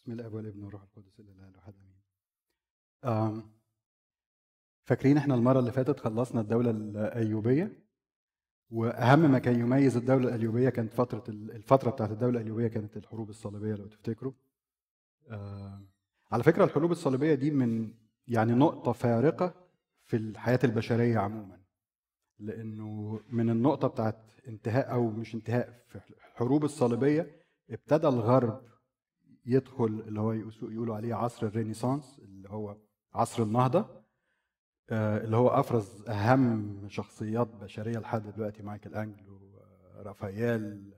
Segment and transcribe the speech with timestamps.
[0.00, 1.74] بسم الله والابن والروح القدس الاله الواحد
[3.04, 3.50] آمين.
[4.84, 7.72] فاكرين إحنا المرة اللي فاتت خلصنا الدولة الأيوبية
[8.70, 13.30] وأهم ما كان يميز الدولة الأيوبية كانت فترة ال- الفترة بتاعت الدولة الأيوبية كانت الحروب
[13.30, 14.32] الصليبية لو تفتكروا.
[16.32, 17.94] على فكرة الحروب الصليبية دي من
[18.28, 19.54] يعني نقطة فارقة
[20.04, 21.60] في الحياة البشرية عموما.
[22.38, 27.40] لأنه من النقطة بتاعت انتهاء أو مش انتهاء في الحروب الصليبية
[27.70, 28.69] ابتدى الغرب
[29.50, 30.32] يدخل اللي هو
[30.62, 32.76] يقولوا عليه عصر الرينيسانس اللي هو
[33.14, 34.00] عصر النهضة.
[34.90, 40.92] آه، اللي هو أفرز أهم شخصيات بشرية لحد دلوقتي مايكل أنجلو آه، رافائيل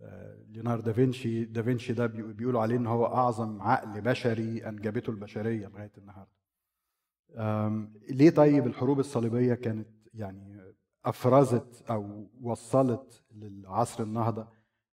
[0.00, 1.44] آه، ليوناردو دافنشي.
[1.44, 6.34] دافنشي ده بيقو- بيقولوا عليه إن هو أعظم عقل بشري أنجبته البشرية لغاية النهارده.
[8.10, 14.48] ليه طيب الحروب الصليبية كانت يعني أفرزت أو وصلت للعصر النهضة؟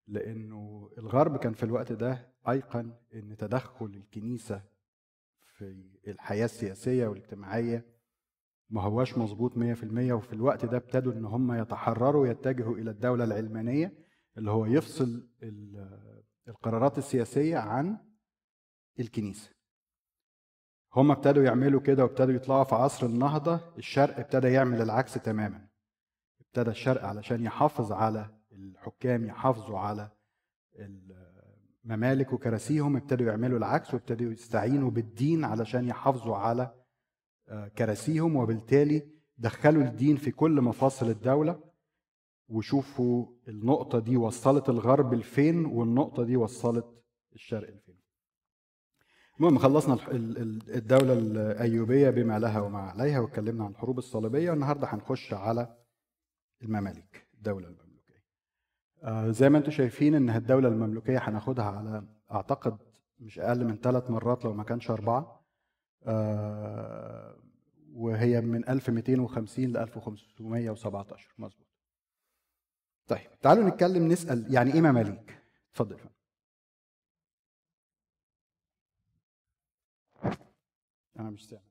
[0.06, 4.62] لأنه الغرب كان في الوقت ده أيقن إن تدخل الكنيسة
[5.56, 7.86] في الحياة السياسية والاجتماعية
[8.70, 13.92] ما هواش مظبوط 100% وفي الوقت ده ابتدوا إن هم يتحرروا يتجهوا إلى الدولة العلمانية
[14.38, 17.98] اللي هو يفصل ال- القرارات السياسية عن
[19.00, 19.50] الكنيسة.
[20.94, 25.68] هم ابتدوا يعملوا كده وابتدوا يطلعوا في عصر النهضة الشرق ابتدى يعمل العكس تماما.
[26.40, 30.10] ابتدى الشرق علشان يحافظ على الحكام يحافظوا على
[31.84, 36.74] الممالك وكراسيهم ابتدوا يعملوا العكس وابتدوا يستعينوا بالدين علشان يحافظوا على
[37.48, 41.72] آه، كراسيهم وبالتالي دخلوا الدين في كل مفاصل الدولة.
[42.48, 46.86] وشوفوا النقطة دي وصلت الغرب لفين والنقطة دي وصلت
[47.34, 47.98] الشرق لفين.
[49.38, 54.50] المهم خلصنا الدولة الأيوبية بما لها وما عليها واتكلمنا عن الحروب الصليبية.
[54.50, 55.76] والنهاردة هنخش على
[56.62, 57.91] المماليك الدولة آه،
[59.30, 62.78] زي ما أنتم شايفين إن الدولة المملوكية هناخدها على أعتقد
[63.20, 65.42] مش أقل من ثلاث مرات لو ما كانش أربعة.
[66.06, 67.36] آه،
[67.92, 71.66] وهي من 1250 ل 1517 مظبوط.
[73.06, 75.92] طيب تعالوا نتكلم نسأل يعني إيه مماليك؟ اتفضل.
[75.92, 76.12] يا فندم.
[81.18, 81.62] أنا مش سامع.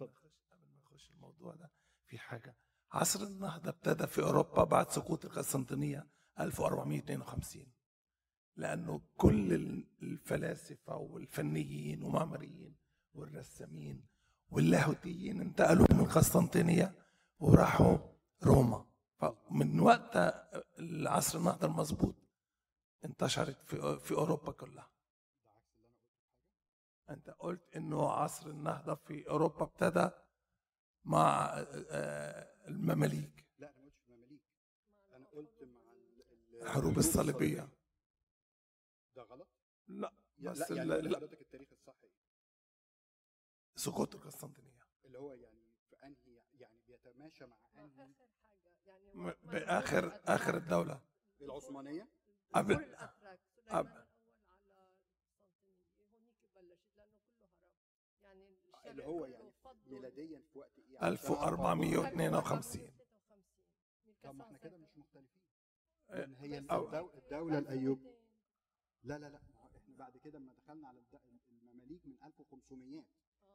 [0.00, 0.10] قبل
[0.50, 1.70] ما نخش الموضوع ده
[2.06, 2.55] في حاجة.
[2.96, 6.06] عصر النهضة ابتدى في أوروبا بعد سقوط القسطنطينية
[6.40, 7.66] 1452
[8.56, 9.52] لأنه كل
[10.02, 12.76] الفلاسفة والفنيين ومعماريين
[13.14, 14.06] والرسامين
[14.48, 16.94] واللاهوتيين انتقلوا من القسطنطينية
[17.38, 17.98] وراحوا
[18.44, 18.86] روما.
[19.18, 20.16] فمن وقت
[20.78, 22.14] العصر النهضة المظبوط
[23.04, 24.90] انتشرت في في أوروبا كلها.
[27.10, 30.10] أنت قلت إنه عصر النهضة في أوروبا ابتدى
[31.04, 31.54] مع
[32.68, 33.46] المماليك.
[33.58, 34.40] لا أنا ما قلتش مماليك
[35.12, 35.82] أنا قلت مع
[36.62, 37.68] الحروب الصليبية.
[39.16, 39.48] ده غلط؟
[39.88, 42.08] لا لا بس يعني ال- قول لا لحضرتك التاريخ الصحي
[43.76, 45.60] سقوط القسطنطينيه اللي هو يعني
[45.90, 48.14] في أنهي يعني بيتماشى مع أنهي؟
[49.14, 51.00] م- بأخر آخر الدولة.
[51.40, 52.08] العثمانية؟
[52.54, 52.96] قبل
[53.68, 54.06] قبل.
[58.22, 58.56] يعني
[58.86, 59.52] اللي هو يعني
[59.86, 62.90] ميلاديا في وقت إيه يعني 1452
[64.22, 65.42] طب ما إحنا كده مش مختلفين.
[66.10, 67.98] آه، هي أو- الدو- الدولة الايوب
[69.02, 69.56] لا لا لا إحنا
[69.98, 71.00] بعد كده لما دخلنا على
[71.62, 73.04] المماليك من 1500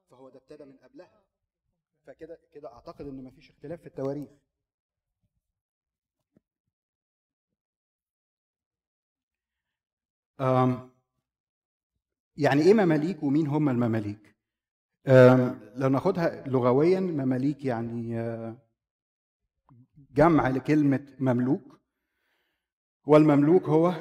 [0.09, 1.23] فهو ده ابتدى من قبلها.
[2.05, 4.29] فكده كده أعتقد إن مفيش اختلاف في التواريخ.
[12.37, 14.30] يعني إيه مماليك ومين هم المماليك؟
[15.75, 18.15] لو ناخدها لغويا مماليك يعني
[20.11, 21.81] جمع لكلمة مملوك.
[23.05, 23.93] والمملوك هو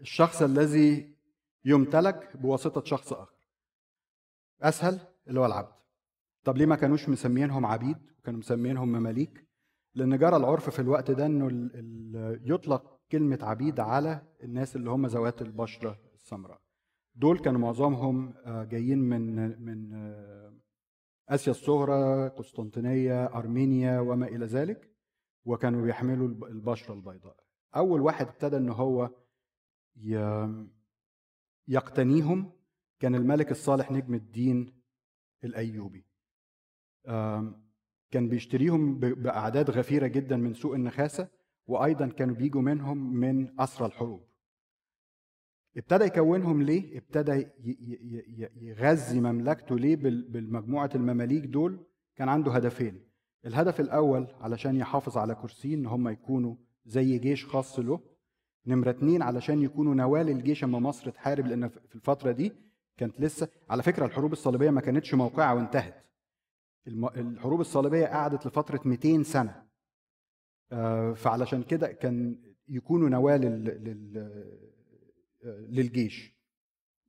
[0.00, 1.16] الشخص الذي
[1.64, 3.34] يمتلك بواسطة شخص آخر.
[4.62, 5.72] أسهل اللي هو العبد.
[6.44, 9.46] طب ليه ما كانوش مسمينهم عبيد؟ وكانوا مسمينهم مماليك.
[9.94, 15.42] لأن جرى العرف في الوقت ده ال- يطلق كلمة عبيد على الناس اللي هم ذوات
[15.42, 16.60] البشرة السمراء.
[17.14, 20.52] دول كانوا معظمهم آه، جايين من من آه،
[21.28, 24.90] آسيا الصغرى قسطنطينية أرمينيا وما إلى ذلك
[25.44, 27.36] وكانوا بيحملوا الب- البشره البيضاء.
[27.76, 29.10] أول واحد ابتدى إن هو
[31.68, 32.52] يقتنيهم
[33.00, 34.82] كان الملك الصالح نجم الدين
[35.44, 36.06] الأيوبي.
[38.10, 41.28] كان بيشتريهم بأعداد غفيرة جدا من سوق النخاسة
[41.66, 44.29] وأيضا كانوا بيجوا منهم من أسرى الحروب.
[45.76, 47.46] ابتدى يكونهم ليه؟ ابتدى
[48.60, 51.86] يغذي مملكته ليه بال- بالمجموعة المماليك دول؟
[52.16, 53.04] كان عنده هدفين.
[53.46, 56.54] الهدف الأول علشان يحافظ على كرسيه إن هم يكونوا
[56.86, 58.00] زي جيش خاص له.
[58.66, 62.52] نمرة اتنين علشان يكونوا نواه للجيش أما مصر تحارب لأن في الفترة دي
[62.96, 65.94] كانت لسه على فكرة الحروب الصليبية ما كانتش موقعة وانتهت.
[67.16, 69.62] الحروب الصليبية قعدت لفترة 200 سنة.
[70.72, 72.38] آه، فعلشان كده كان
[72.68, 73.64] يكونوا نواه لل...
[73.64, 74.30] لل...
[75.44, 76.40] للجيش.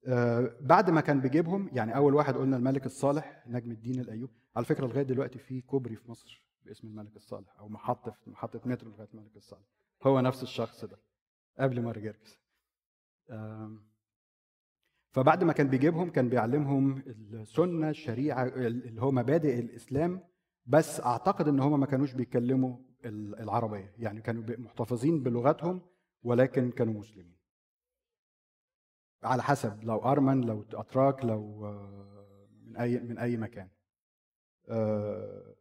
[0.07, 4.29] آه، بعد ما كان بيجيبهم يعني أول واحد قلنا الملك الصالح نجم الدين الأيوب.
[4.55, 8.61] على فكرة لغاية دلوقتي في كوبري في مصر باسم الملك الصالح أو محطة في محطة
[8.65, 9.63] مترو لغاية الملك الصالح.
[10.03, 10.97] هو نفس الشخص ده
[11.59, 12.41] قبل ماري جرجس
[15.11, 20.23] فبعد ما كان بيجيبهم كان بيعلمهم السنة الشريعة اللي هو مبادئ الإسلام.
[20.65, 23.93] بس أعتقد إن هم ما كانوش بيتكلموا ال- العربية.
[23.97, 25.81] يعني كانوا محتفظين بلغتهم
[26.23, 27.40] ولكن كانوا مسلمين.
[29.23, 33.69] على حسب لو أرمن لو أتراك لو آه، من أي من أي مكان.
[34.69, 35.55] آه،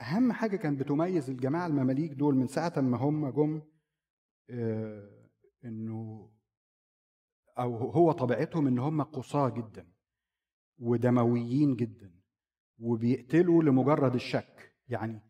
[0.00, 3.62] أهم حاجة كانت بتميز الجماعة المماليك دول من ساعة ما هم جم
[4.50, 5.28] آه،
[5.64, 6.30] إنه
[7.58, 9.88] أو هو طبيعتهم إن هم قصاة جدا
[10.78, 12.14] ودمويين جدا
[12.78, 14.72] وبيقتلوا لمجرد الشك.
[14.88, 15.20] يعني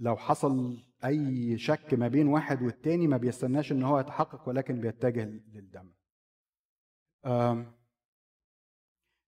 [0.00, 5.24] لو حصل أي شك ما بين واحد والتاني ما بيستناش إن هو يتحقق ولكن بيتجه
[5.24, 5.92] للدم.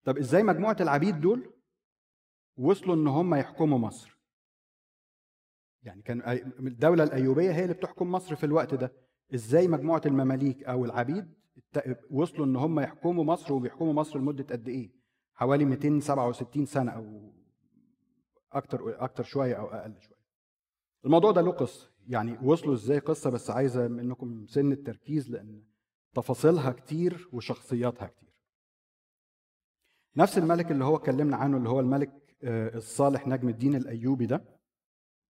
[0.05, 1.53] طب إزاي مجموعة العبيد دول
[2.57, 4.19] وصلوا إن هم يحكموا مصر؟
[5.83, 6.23] يعني كان
[6.59, 8.93] الدولة الأيوبية هي اللي بتحكم مصر في الوقت ده.
[9.35, 11.35] إزاي مجموعة المماليك أو العبيد
[12.11, 14.93] وصلوا إن هم يحكموا مصر وبيحكموا مصر لمدة قد إيه؟
[15.35, 17.33] حوالي 267 سنة أو
[18.53, 20.12] أكتر أكتر شوية أو أقل شوية.
[21.05, 21.93] الموضوع ده له قصة.
[22.09, 25.63] يعني وصلوا إزاي قصة بس عايزة منكم سن التركيز لأن
[26.15, 28.33] تفاصيلها كتير وشخصياتها كتير.
[30.17, 34.45] نفس الملك اللي هو اتكلمنا عنه اللي هو الملك آه، الصالح نجم الدين الأيوبي ده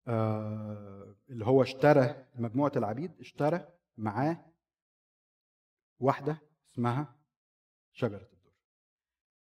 [0.07, 4.45] آه، اللي هو اشترى مجموعة العبيد اشترى معاه
[6.00, 6.41] واحدة
[6.73, 7.15] اسمها
[7.94, 8.51] شجرة الدر.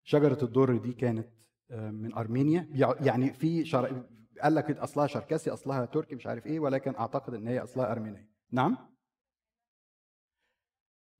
[0.04, 1.28] شجرة الدر دي كانت
[1.70, 2.68] آه، من أرمينيا.
[2.72, 4.06] يع- يعني في شر...
[4.44, 8.28] قال لك أصلها شركسي أصلها تركي مش عارف إيه ولكن أعتقد إن هي أصلها أرمينية.
[8.52, 8.76] نعم؟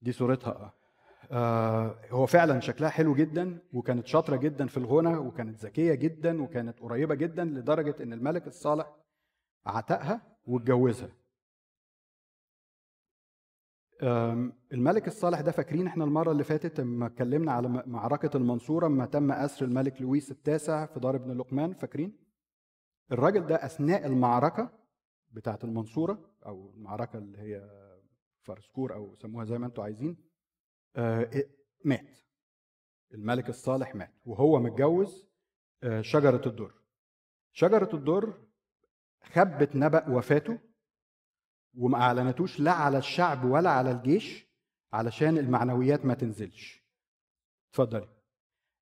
[0.02, 0.72] دي صورتها آه.
[1.30, 6.80] آه، هو فعلا شكلها حلو جدا وكانت شاطرة جدا في الغنى وكانت ذكية جدا وكانت
[6.80, 8.96] قريبة جدا لدرجة إن الملك الصالح
[9.66, 11.08] عتقها واتجوزها.
[14.72, 19.32] الملك الصالح ده فاكرين إحنا المرة اللي فاتت لما اتكلمنا على معركة المنصورة لما تم
[19.32, 22.23] اسر الملك لويس التاسع في دار ابن لقمان؟ فاكرين؟
[23.12, 24.70] الراجل ده أثناء المعركة
[25.30, 27.70] بتاعة المنصورة أو المعركة اللي هي
[28.42, 30.16] فرسكور أو سموها زي ما أنتم عايزين
[30.96, 31.30] آه،
[31.84, 32.18] مات.
[33.14, 35.28] الملك الصالح مات وهو متجوز
[35.82, 36.74] آه، شجرة الدر.
[37.52, 38.46] شجرة الدر
[39.22, 40.58] خبت نبأ وفاته
[41.74, 44.46] وما أعلنتوش لا على الشعب ولا على الجيش
[44.92, 46.84] علشان المعنويات ما تنزلش.
[47.70, 48.08] اتفضلي.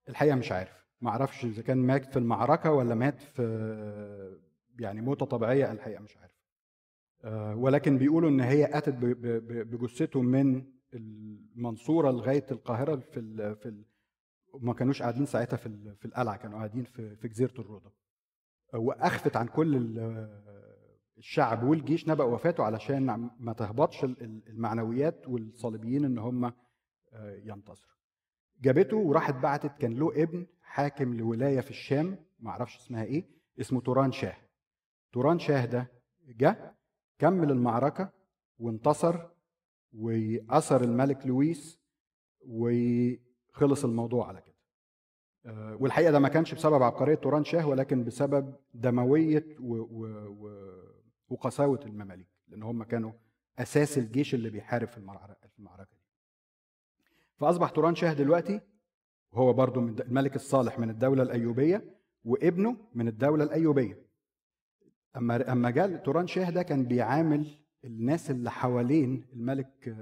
[0.08, 0.81] الحقيقة مش عارف.
[1.02, 3.42] ما أعرفش إذا كان مات في المعركة ولا مات في
[4.78, 6.32] يعني موتة طبيعية الحقيقة مش عارف.
[7.24, 8.94] آه، ولكن بيقولوا إن هي أتت
[9.64, 10.64] بجثته من
[10.94, 13.84] المنصورة لغاية القاهرة في ال في ال
[14.60, 17.92] ما كانوش قاعدين ساعتها في في القلعة كانوا قاعدين في في جزيرة الروضة.
[18.74, 20.42] وأخفت عن كل ال-
[21.18, 26.52] الشعب والجيش نبأ وفاته علشان ما تهبطش ال- ال- المعنويات والصليبيين إن هم آه،
[27.44, 27.92] ينتصروا.
[28.60, 33.24] جابته وراحت بعتت كان له ابن حاكم لولاية في الشام ما أعرفش اسمها إيه
[33.60, 34.36] اسمه توران شاه.
[35.12, 35.92] توران شاه ده
[36.28, 36.74] جه
[37.18, 38.12] كمل المعركة
[38.58, 39.26] وانتصر
[39.92, 41.80] وأسر الملك لويس
[42.46, 44.54] وخلص الموضوع على كده.
[45.46, 49.74] آه، والحقيقة ده ما كانش بسبب عبقرية توران شاه ولكن بسبب دموية و...
[49.74, 50.06] و...
[50.28, 50.72] و...
[51.28, 53.12] وقساوة المماليك لأن هم كانوا
[53.58, 56.06] أساس الجيش اللي بيحارب في المعركه في المعركة دي.
[57.36, 58.60] فأصبح توران شاه دلوقتي
[59.32, 61.84] وهو برضو من الملك الصالح من الدولة الأيوبية
[62.24, 64.02] وابنه من الدولة الأيوبية.
[65.16, 69.96] أما أما جاء توران شاه ده كان بيعامل الناس اللي حوالين الملك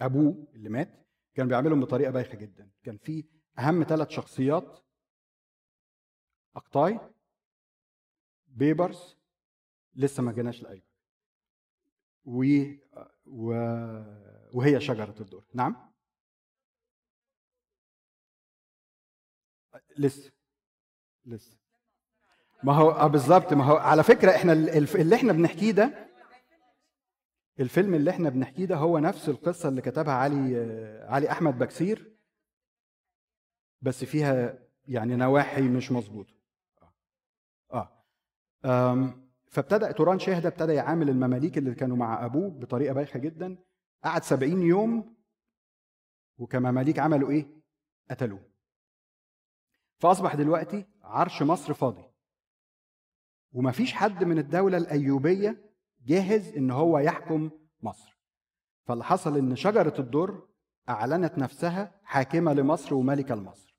[0.00, 2.70] أبوه اللي مات كان بيعاملهم بطريقة بايخة جدا.
[2.82, 3.24] كان في
[3.58, 4.78] أهم ثلاث شخصيات
[6.56, 7.00] أقطاي
[8.48, 9.16] بيبرز
[9.94, 10.82] لسه ما جيناش لايوب
[12.24, 12.44] و...
[13.26, 13.50] و...
[14.52, 15.76] وهي شجرة الدر نعم؟
[19.98, 20.32] لسه
[21.26, 21.56] لسه.
[22.62, 23.52] ما هو آه بالظبط.
[23.52, 26.06] ما هو على فكرة إحنا اللي إحنا بنحكيه ده
[27.60, 32.16] الفيلم اللي إحنا بنحكيه ده هو نفس القصة اللي كتبها علي آه، علي أحمد بكسير
[33.82, 36.34] بس فيها يعني نواحي مش مظبوطة.
[36.82, 36.92] آه.
[37.72, 38.92] آه.
[38.92, 43.58] آم، فابتدى توران شاه ده ابتدى يعامل المماليك اللي كانوا مع أبوه بطريقة بايخة جدا.
[44.04, 45.16] قعد 70 يوم
[46.38, 47.46] وكمماليك عملوا إيه؟
[48.10, 48.40] قتلوه.
[49.98, 52.04] فأصبح دلوقتي عرش مصر فاضي.
[53.52, 55.70] ومفيش حد من الدولة الأيوبية
[56.06, 57.50] جاهز إن هو يحكم
[57.82, 58.18] مصر.
[58.84, 60.48] فاللي حصل إن شجرة الدر
[60.88, 63.76] أعلنت نفسها حاكمة لمصر وملكة لمصر.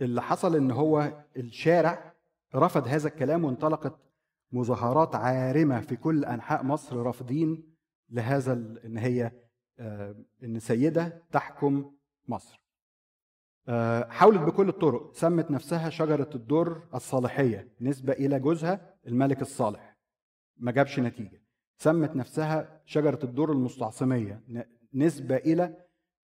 [0.00, 2.14] اللي حصل إن هو الشارع
[2.54, 3.98] رفض هذا الكلام وانطلقت
[4.52, 7.74] مظاهرات عارمة في كل أنحاء مصر رافضين
[8.10, 8.52] لهذا
[8.84, 9.32] إن هي
[9.78, 11.92] آه، إن سيدة تحكم
[12.28, 12.63] مصر.
[14.08, 15.14] حاولت بكل الطرق.
[15.14, 19.96] سمت نفسها شجرة الدر الصالحية نسبة إلى جوزها الملك الصالح.
[20.56, 21.42] ما جابش نتيجة.
[21.76, 24.62] سمت نفسها شجرة الدر المستعصمية ن-
[24.94, 25.76] نسبة إلى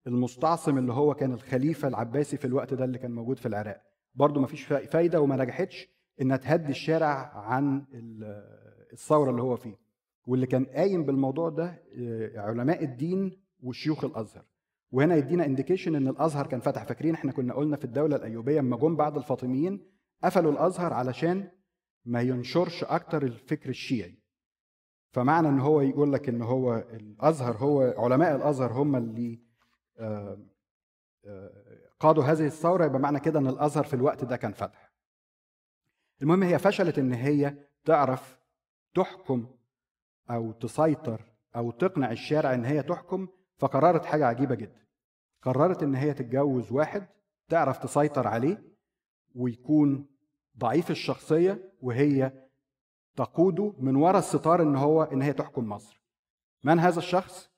[0.07, 3.81] المستعصم اللي هو كان الخليفة العباسي في الوقت ده اللي كان موجود في العراق.
[4.15, 5.87] برضه ما فيش فايدة وما نجحتش
[6.21, 8.23] إنها تهدي الشارع عن ال-
[8.93, 9.75] الثورة اللي هو فيه
[10.25, 14.43] واللي كان قايم بالموضوع ده آه، علماء الدين وشيوخ الأزهر.
[14.91, 16.83] وهنا يدينا انديكيشن إن الأزهر كان فتح.
[16.83, 19.91] فاكرين إحنا كنا قلنا في الدولة الأيوبية اما جم بعد الفاطميين
[20.23, 21.51] قفلوا الأزهر علشان
[22.05, 24.21] ما ينشرش أكتر الفكر الشيعي.
[25.11, 29.41] فمعنى إن هو يقول لك إن هو الأزهر هو علماء الأزهر هم اللي
[29.99, 30.45] آه،
[31.25, 31.51] آه،
[31.99, 32.85] قادوا هذه الثورة.
[32.85, 34.91] يبقى معنى كده إن الأزهر في الوقت ده كان فتح.
[36.21, 38.39] المهم هي فشلت إن هي تعرف
[38.95, 39.47] تحكم
[40.29, 41.21] أو تسيطر
[41.55, 44.80] أو تقنع الشارع إن هي تحكم فقررت حاجة عجيبة جدا.
[45.41, 47.07] قررت إن هي تتجوز واحد
[47.49, 48.63] تعرف تسيطر عليه
[49.35, 50.07] ويكون
[50.57, 52.31] ضعيف الشخصية وهي
[53.15, 56.01] تقوده من وراء الستار إن هو إن هي تحكم مصر.
[56.63, 57.51] من هذا الشخص؟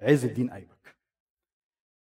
[0.00, 0.96] عز الدين أيبك.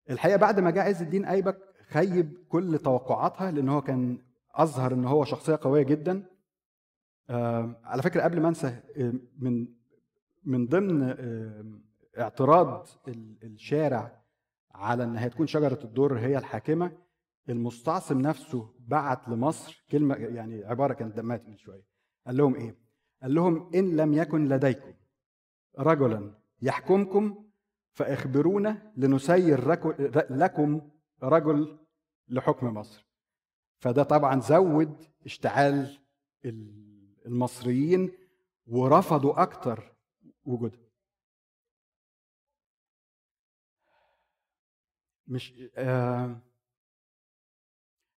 [0.09, 1.57] الحقيقة بعد ما جاء عز الدين أيبك
[1.89, 4.17] خيب كل توقعاتها لأن هو كان
[4.51, 6.25] أظهر إن هو شخصية قوية جدا.
[7.83, 8.79] على فكرة قبل ما أنسى
[9.39, 9.67] من
[10.43, 11.15] من ضمن
[12.19, 14.20] اعتراض ال- الشارع
[14.75, 16.97] على إن هي تكون شجرة الدر هي الحاكمة.
[17.49, 21.83] المستعصم نفسه بعت لمصر كلمة يعني عبارة كانت دمها تقيل شوية.
[22.27, 22.77] قال لهم إيه؟
[23.21, 24.93] قال لهم إن لم يكن لديكم
[25.79, 27.45] رجلا يحكمكم
[27.91, 29.67] فأخبرونا لنسير
[30.29, 30.81] لكم
[31.23, 31.79] رجل
[32.27, 33.07] لحكم مصر.
[33.79, 35.97] فده طبعا زود اشتعال
[36.45, 38.11] ال- المصريين
[38.67, 39.95] ورفضوا أكتر
[40.45, 40.80] وجودها
[45.31, 46.39] مش آه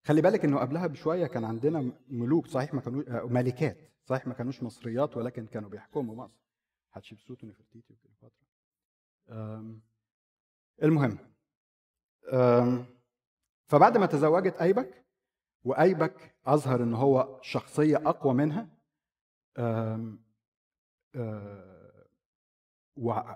[0.06, 4.34] خلي بالك إنه قبلها بشوية كان عندنا ملوك صحيح ما كانوا آه، ملكات صحيح ما
[4.34, 6.34] كانوش مصريات ولكن كانوا بيحكموا مصر.
[6.92, 8.46] حتشبسوت ونفرتيتي وكليوباترا
[9.30, 9.82] آم،
[10.84, 11.18] المهم
[12.34, 12.86] آم،
[13.68, 15.06] فبعد ما تزوجت أيبك
[15.64, 18.68] وأيبك أظهر إن هو شخصية أقوى منها
[19.58, 20.20] آم،
[21.16, 22.06] آه،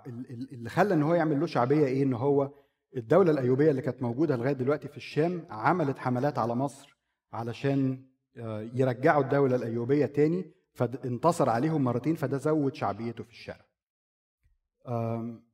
[0.08, 2.52] ال- ال- اللي خلى إن هو يعمل له شعبية إيه؟ إن هو
[2.96, 6.98] الدولة الأيوبية اللي كانت موجودة لغاية دلوقتي في الشام عملت حملات على مصر
[7.34, 8.06] علشان
[8.38, 13.66] آه، يرجعوا الدولة الأيوبية تاني فانتصر عليهم مرتين فده زود شعبيته في الشارع.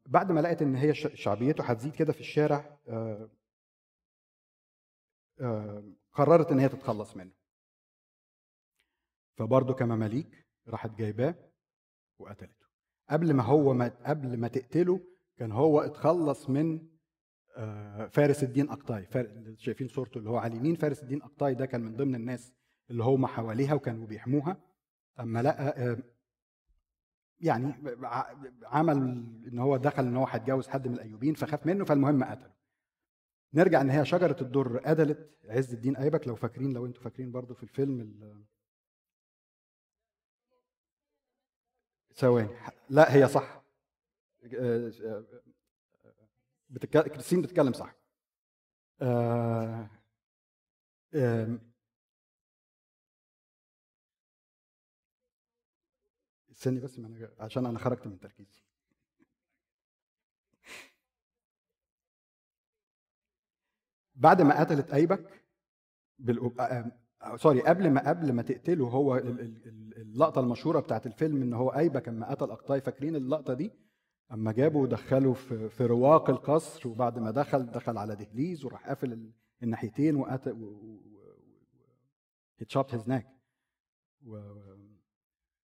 [0.05, 3.29] بعد ما لقت إن هي شعبيته هتزيد كده في الشارع آه،
[5.41, 5.83] آه،
[6.13, 7.31] قررت إن هي تتخلص منه.
[9.37, 11.35] فبرضه كمماليك راحت جايباه
[12.19, 12.65] وقتلته.
[13.09, 14.99] قبل ما هو ما قبل ما تقتله
[15.37, 16.90] كان هو اتخلص من
[18.11, 18.69] فارس الدين
[19.15, 22.53] اللي شايفين صورته اللي هو على اليمين فارس الدين اقطاي ده كان من ضمن الناس
[22.89, 24.57] اللي هم حواليها وكانوا بيحموها.
[25.19, 25.97] أما لقى آه،
[27.39, 28.97] يعني ع- عمل
[29.47, 32.51] إن هو دخل إن هو هيتجوز حد من الأيوبيين فخاف منه فالمهم قتله.
[33.53, 37.53] نرجع إن هي شجرة الدر قتلت عز الدين أيبك لو فاكرين لو أنتوا فاكرين برضو
[37.53, 38.45] في الفيلم ال-
[42.15, 42.49] ثواني
[42.89, 43.61] لا هي صح.
[44.55, 45.25] آه، آه،
[46.71, 46.89] بتك...
[46.89, 47.95] كريستين بتتكلم صح.
[49.01, 49.89] آه...
[51.15, 51.59] آه...
[56.51, 57.29] استني بس أنا...
[57.39, 58.61] عشان أنا خرجت من تركيزي.
[64.15, 65.43] بعد ما قتلت أيبك
[66.19, 66.59] بالأب...
[66.59, 66.91] آه...
[67.21, 67.37] آه...
[67.37, 71.53] سوري قبل ما قبل ما تقتله هو ال- ال- ال- اللقطة المشهورة بتاعت الفيلم إن
[71.53, 73.71] هو أيبك لما قتل أقطاي فاكرين اللقطة دي؟
[74.31, 79.13] اما جابوا ودخلوا في في رواق القصر وبعد ما دخل دخل على دهليز وراح قافل
[79.13, 79.31] ال-
[79.63, 80.79] الناحيتين وقتل
[82.59, 83.27] هيتشوت هيز ناك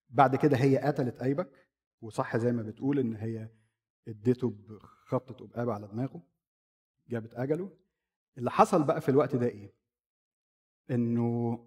[0.09, 1.67] بعد كده هي قتلت ايبك
[2.01, 3.50] وصح زي ما بتقول ان هي
[4.07, 6.21] اديته بخبطه قبابه على دماغه
[7.09, 7.71] جابت اجله
[8.38, 9.74] اللي حصل بقى في الوقت ده إيه؟
[10.91, 11.59] انه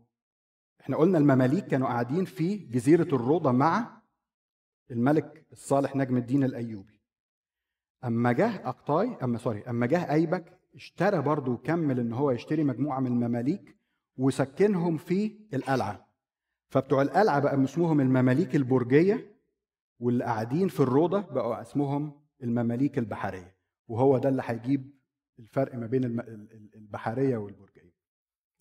[0.80, 3.99] إحنا قلنا المماليك كانوا قاعدين في جزيره الروضه مع
[4.90, 7.00] الملك الصالح نجم الدين الأيوبي.
[8.04, 13.00] أما جه أقطاي أما سوري أما جه أيبك اشترى برضه وكمل إن هو يشتري مجموعة
[13.00, 13.76] من المماليك
[14.16, 16.06] وسكنهم في القلعة.
[16.68, 19.36] فبتوع القلعة بقى اسمهم المماليك البرجية
[20.00, 23.56] واللي قاعدين في الروضة بقوا اسمهم المماليك البحرية.
[23.88, 24.90] وهو ده اللي هيجيب
[25.38, 26.04] الفرق ما بين
[26.74, 27.94] البحرية والبرجية.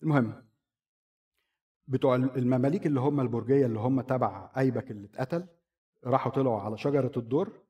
[0.02, 0.42] المهم
[1.88, 5.46] بتوع المماليك اللي هم البرجية اللي هم تبع أيبك اللي اتقتل
[6.04, 7.62] راحوا طلعوا على شجرة الدر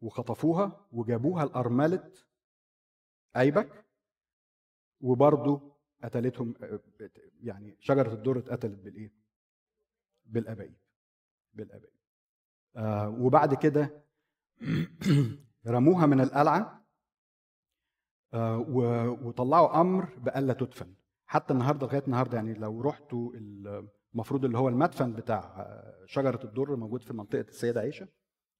[0.00, 2.12] وخطفوها وجابوها لأرملة
[3.36, 3.84] أيبك
[5.00, 6.54] وبرضه قتلتهم
[7.40, 9.12] يعني شجرة الدر اتقتلت بالإيه؟
[10.24, 10.76] بالأبايب
[11.52, 11.96] بالأبايب
[12.76, 14.04] آه وبعد كده
[15.66, 16.86] رموها من القلعة
[18.34, 18.58] آه
[19.22, 20.94] وطلعوا أمر بألا تدفن
[21.26, 23.32] حتى النهارده لغاية النهارده يعني لو رحتوا
[24.16, 28.08] المفروض اللي هو المدفن بتاع آه، شجرة الدر موجود في منطقة السيدة عائشة.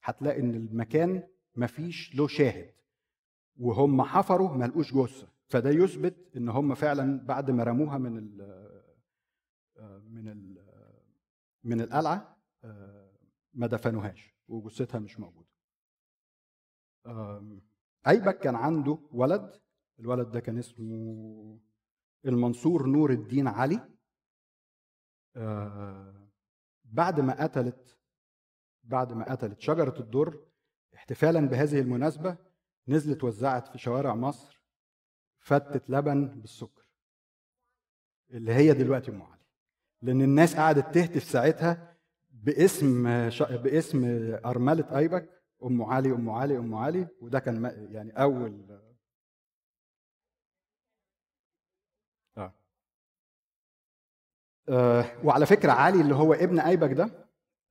[0.03, 2.73] هتلاقي إن المكان مفيش له شاهد.
[3.57, 5.29] وهم حفروا ما لقوش جثة.
[5.49, 8.41] فده يثبت إن هم فعلا بعد ما رموها من ال
[9.79, 10.67] آه، من ال
[11.65, 13.13] من القلعة آه،
[13.55, 14.37] ما دفنوهاش.
[14.49, 15.49] وجثتها مش موجودة.
[18.09, 19.61] أيبك كان عنده ولد.
[20.01, 21.61] الولد ده كان اسمه
[22.27, 23.75] المنصور نور الدين علي.
[23.77, 23.96] آه،
[26.85, 27.99] بعد ما قتلت
[28.85, 30.41] بعد ما قتلت شجرة الدر
[30.95, 32.37] احتفالا بهذه المناسبة
[32.89, 34.63] نزلت وزعت في شوارع مصر
[35.39, 36.87] فتة لبن بالسكر
[38.31, 39.47] اللي هي دلوقتي أم علي
[40.03, 41.97] لأن الناس قعدت تهتف ساعتها
[42.31, 43.03] باسم.
[43.51, 44.05] باسم
[44.45, 48.97] أرملة أيبك أم علي أم علي أم علي وده كان يعني أول آه.
[52.37, 52.55] آه
[55.25, 57.11] وعلى فكرة علي اللي هو ابن أيبك ده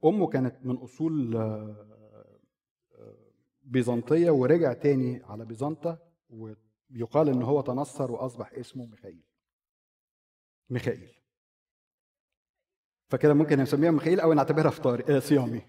[0.06, 1.76] أمه كانت من أصول آه،
[2.96, 3.16] آه،
[3.64, 5.98] بيزنطية ورجع تاني على بيزنطة
[6.30, 9.24] ويقال إن هو تنصر وأصبح اسمه ميخائيل.
[10.70, 11.12] ميخائيل.
[13.10, 15.62] فكده ممكن نسميها ميخائيل أو نعتبرها فطاري آه صيامي.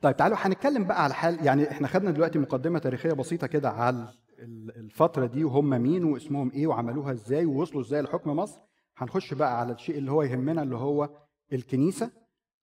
[0.00, 4.08] طيب تعالوا هنتكلم بقى على حال يعني إحنا خدنا دلوقتي مقدمة تاريخية بسيطة كده على
[4.38, 8.60] الفترة دي وهم مين واسمهم إيه وعملوها إزاي ووصلوا إزاي لحكم مصر.
[8.96, 12.10] هنخش بقى على الشيء اللي هو يهمنا اللي هو الكنيسة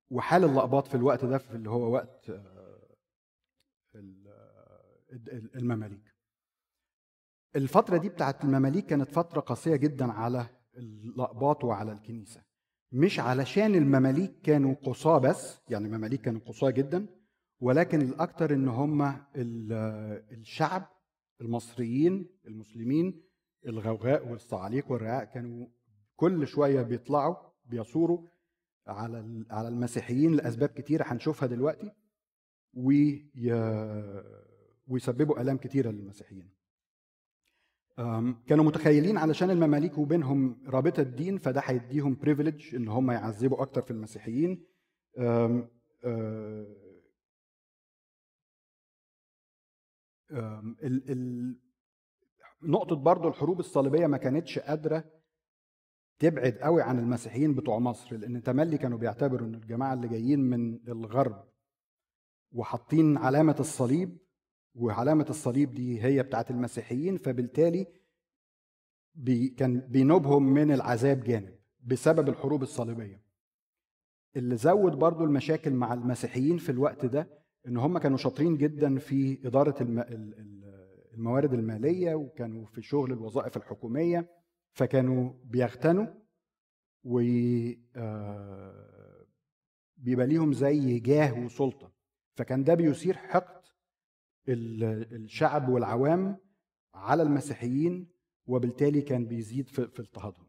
[0.10, 2.96] وحال اللقباط في الوقت ده في اللي هو وقت آه،
[3.96, 4.28] ال-
[5.12, 6.14] ال- المماليك.
[7.56, 10.46] الفترة دي بتاعت المماليك كانت فترة قاسية جدا على
[10.78, 12.42] اللقباط وعلى الكنيسة.
[12.92, 17.06] مش علشان المماليك كانوا قصاة بس يعني المماليك كانوا قصاة جدا
[17.60, 19.02] ولكن الاكثر إن هم
[19.36, 20.88] ال- الشعب
[21.44, 23.22] المصريين المسلمين
[23.68, 25.68] الغوغاء والصعاليق والرعاء كانوا
[26.16, 28.28] كل شوية بيطلعوا بيثوروا
[28.88, 31.92] على على المسيحيين لأسباب كتيره هنشوفها دلوقتي
[32.74, 33.26] وي-
[34.88, 36.50] ويسببوا آلام كتيرة للمسيحيين.
[38.48, 43.92] كانوا متخيلين علشان المماليك وبينهم رابطة دين فده هيديهم بريفليج إن هم يعذبوا أكتر في
[43.92, 44.66] المسيحيين.
[50.34, 51.60] ال- ال-
[52.64, 55.04] نقطة برضو الحروب الصليبية ما كانتش قادرة
[56.20, 60.80] تبعد قوي عن المسيحيين بتوع مصر لأن تملي كانوا بيعتبروا إن الجماعة اللي جايين من
[60.88, 61.44] الغرب
[62.52, 64.18] وحاطين علامة الصليب
[64.76, 67.88] وعلامة الصليب دي هي بتاعت المسيحيين فبالتالي
[69.16, 73.24] بي كان بينوبهم من العذاب جانب بسبب الحروب الصليبية.
[74.36, 79.48] اللي زود برضو المشاكل مع المسيحيين في الوقت ده إن هم كانوا شاطرين جدا في
[80.10, 80.64] ال-
[81.14, 84.30] الموارد المالية وكانوا في شغل الوظائف الحكومية
[84.72, 86.08] فكانوا بيغتنوا
[87.04, 87.20] و
[87.96, 89.26] آه،
[89.98, 91.92] بيبقى ليهم زي جاه وسلطة.
[92.36, 93.62] فكان ده بيثير حقد
[94.50, 96.38] ال- الشعب والعوام
[96.94, 98.08] على المسيحيين
[98.48, 100.48] وبالتالي كان بيزيد في اضطهادهم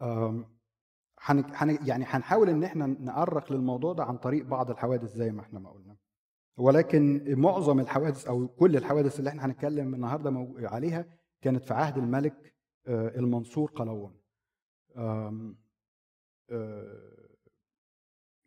[0.00, 5.58] هن يعني هنحاول إن إحنا نأرق للموضوع ده عن طريق بعض الحوادث زي ما إحنا
[5.58, 5.96] ما قلنا.
[6.56, 11.06] ولكن معظم الحوادث أو كل الحوادث اللي إحنا هنتكلم النهارده عليها
[11.42, 12.54] كانت في عهد الملك
[12.86, 14.16] آه، المنصور قلاوون
[14.96, 15.54] آه،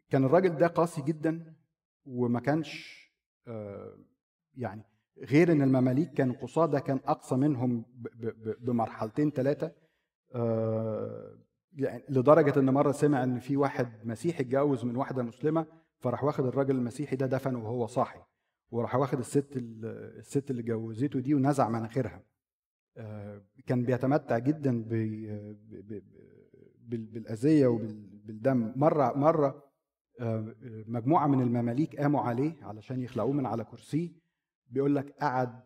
[0.10, 1.56] كان الراجل ده قاسي جدا
[2.06, 3.02] وما كانش
[3.48, 3.98] آه،
[4.56, 4.84] يعني
[5.18, 7.86] غير إن المماليك كانوا قصاه ده كان أقصى منهم
[8.60, 9.72] بمرحلتين ثلاثة
[11.74, 15.66] يعني لدرجة إن مرة سمع إن في واحد مسيحي اتجوز من واحدة مسلمة
[16.00, 18.20] فراح واخد الراجل المسيحي ده دفنه وهو صاحي
[18.72, 19.86] وراح واخد الست ال-
[20.18, 22.24] الست اللي جوزته دي ونزع مناخيرها.
[22.98, 24.84] آه، كان بيتمتع جدا
[26.80, 29.72] بالأذية وبالدم مرة مرة
[30.20, 30.56] آه،
[30.88, 34.10] مجموعة من المماليك قاموا عليه علشان يخلعوه من على كرسيه
[34.68, 35.64] بيقول لك قعد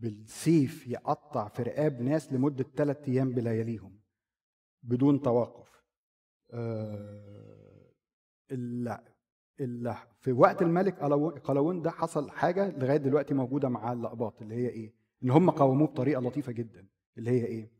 [0.00, 3.97] بالسيف يقطع في رقاب ناس لمدة ثلاث أيام بلياليهم.
[4.82, 5.68] بدون توقف.
[6.50, 7.92] آه،
[8.50, 8.98] ال-
[9.60, 10.98] ال- في وقت الملك
[11.44, 15.86] قلاوون- ده حصل حاجة لغاية دلوقتي موجودة مع اللقباط اللي هي إيه؟ إن هم قاوموه
[15.88, 16.86] بطريقة لطيفة جدا
[17.18, 17.70] اللي هي إيه؟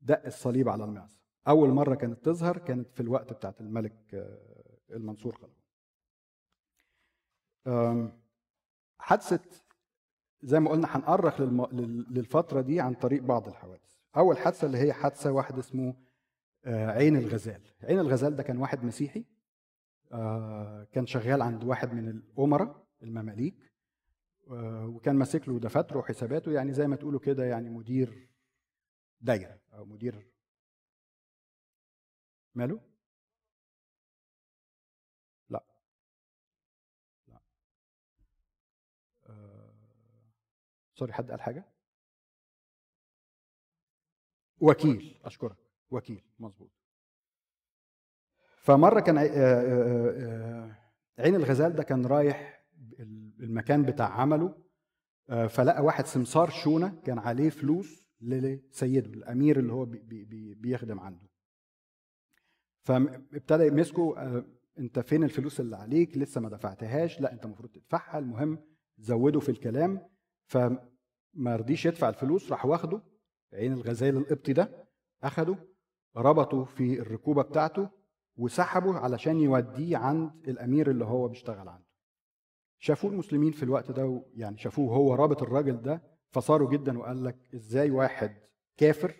[0.00, 1.18] دق الصليب على المعصم.
[1.48, 5.60] أول مرة كانت تظهر كانت في الوقت بتاعت الملك آه، المنصور قلاوون.
[8.98, 9.40] حادثة
[10.42, 13.96] زي ما قلنا هنأرخ للفترة دي عن طريق بعض الحوادث.
[14.16, 15.94] أول حادثة اللي هي حادثة واحد اسمه آه،
[16.66, 19.24] عين الغزال عين الغزال ده كان واحد مسيحي
[20.12, 23.70] آه، كان شغال عند واحد من الأمراء المماليك
[24.50, 28.28] آه، وكان ماسك له دفاتره وحساباته يعني زي ما تقولوا كده يعني مدير
[29.20, 30.26] دايرة أو مدير
[32.54, 32.80] ماله؟
[35.50, 35.64] لا
[37.28, 37.40] لا
[39.28, 39.74] آه،
[40.94, 41.64] سوري حد قال حاجة؟
[44.60, 46.70] وكيل أشكرك وكيل مظبوط
[48.62, 50.72] فمرة كان عي-
[51.18, 52.64] عين الغزال ده كان رايح
[53.40, 54.54] المكان بتاع عمله
[55.48, 61.00] فلقى واحد سمسار شونة كان عليه فلوس لسيده الأمير اللي هو بي بي بي بيخدم
[61.00, 61.28] عنده.
[62.82, 64.14] فابتدى يمسكه
[64.78, 68.58] أنت فين الفلوس اللي عليك؟ لسه ما دفعتهاش لا أنت المفروض تدفعها المهم
[68.98, 70.06] زوده في الكلام.
[70.46, 70.76] فما
[71.56, 73.02] رضيش يدفع الفلوس راح واخده
[73.52, 74.86] عين الغزال القبطي ده
[75.22, 75.56] أخده
[76.16, 77.88] ربطه في الركوبة بتاعته
[78.36, 81.86] وسحبه علشان يوديه عند الأمير اللي هو بيشتغل عنده.
[82.78, 87.54] شافوه المسلمين في الوقت ده يعني شافوه هو رابط الراجل ده فصاروا جدا وقال لك
[87.54, 88.36] إزاي واحد
[88.76, 89.16] كافر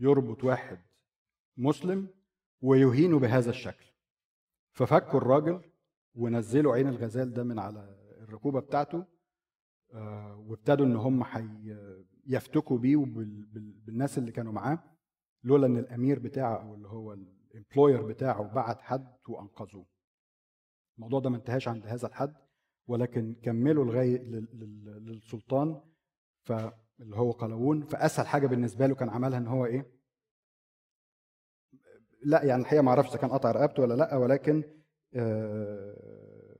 [0.00, 0.78] يربط واحد
[1.56, 2.08] مسلم
[2.62, 3.84] ويهينه بهذا الشكل.
[4.72, 5.60] ففكوا الراجل
[6.14, 9.04] ونزلوا عين الغزال ده من على الركوبة بتاعته
[9.94, 11.24] آه، وابتدوا إن هم
[12.26, 14.78] يفتكوا بيه وبالناس اللي كانوا معاه.
[15.44, 19.86] لولا إن الأمير بتاعه أو اللي هو الامبلوير بتاعه بعت حد وأنقذوه.
[20.96, 22.34] الموضوع ده ما انتهاش عند هذا الحد
[22.86, 25.80] ولكن كملوا لغاية لل- لل- للسلطان
[26.42, 29.86] فاللي هو قلاوون فأسهل حاجة بالنسبة له كان عملها إن هو إيه؟
[32.24, 34.64] لا يعني الحقيقة ما أعرفش إذا كان قطع رقبته ولا لأ ولكن
[35.14, 36.56] آه،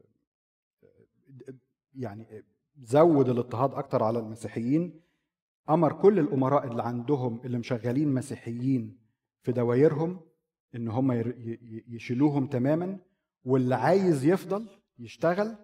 [1.95, 2.45] يعني
[2.83, 5.01] زود الاضطهاد أكتر على المسيحيين
[5.71, 8.99] أمر كل الأمراء اللي عندهم اللي مشغلين مسيحيين
[9.43, 10.21] في دوايرهم
[10.75, 11.13] إن هم
[11.89, 12.99] يشيلوهم تماما
[13.45, 15.57] واللي عايز يفضل يشتغل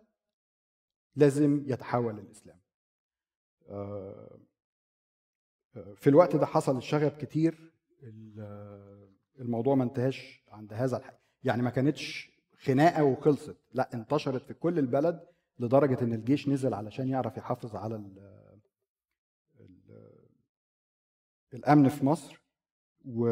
[1.16, 2.58] لازم يتحول للإسلام.
[3.68, 4.38] آه،
[5.76, 9.08] آه، في الوقت ده حصل الشغب كتير ال-
[9.38, 12.30] الموضوع ما انتهاش عند هذا الحد يعني ما كانتش
[12.62, 15.26] خناقة وخلصت لا انتشرت في كل البلد
[15.58, 18.18] لدرجة إن الجيش نزل علشان يعرف يحافظ على ال
[19.61, 20.08] ال
[21.54, 22.42] الأمن في مصر
[23.04, 23.28] و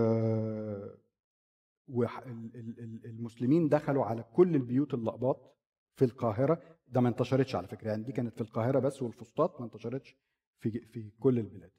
[1.88, 5.56] والمسلمين دخلوا على كل البيوت اللقباط
[5.94, 6.62] في القاهرة.
[6.88, 10.16] ده ما انتشرتش على فكرة يعني دي كانت في القاهرة بس والفسطاط ما انتشرتش
[10.58, 11.70] في في كل البلاد.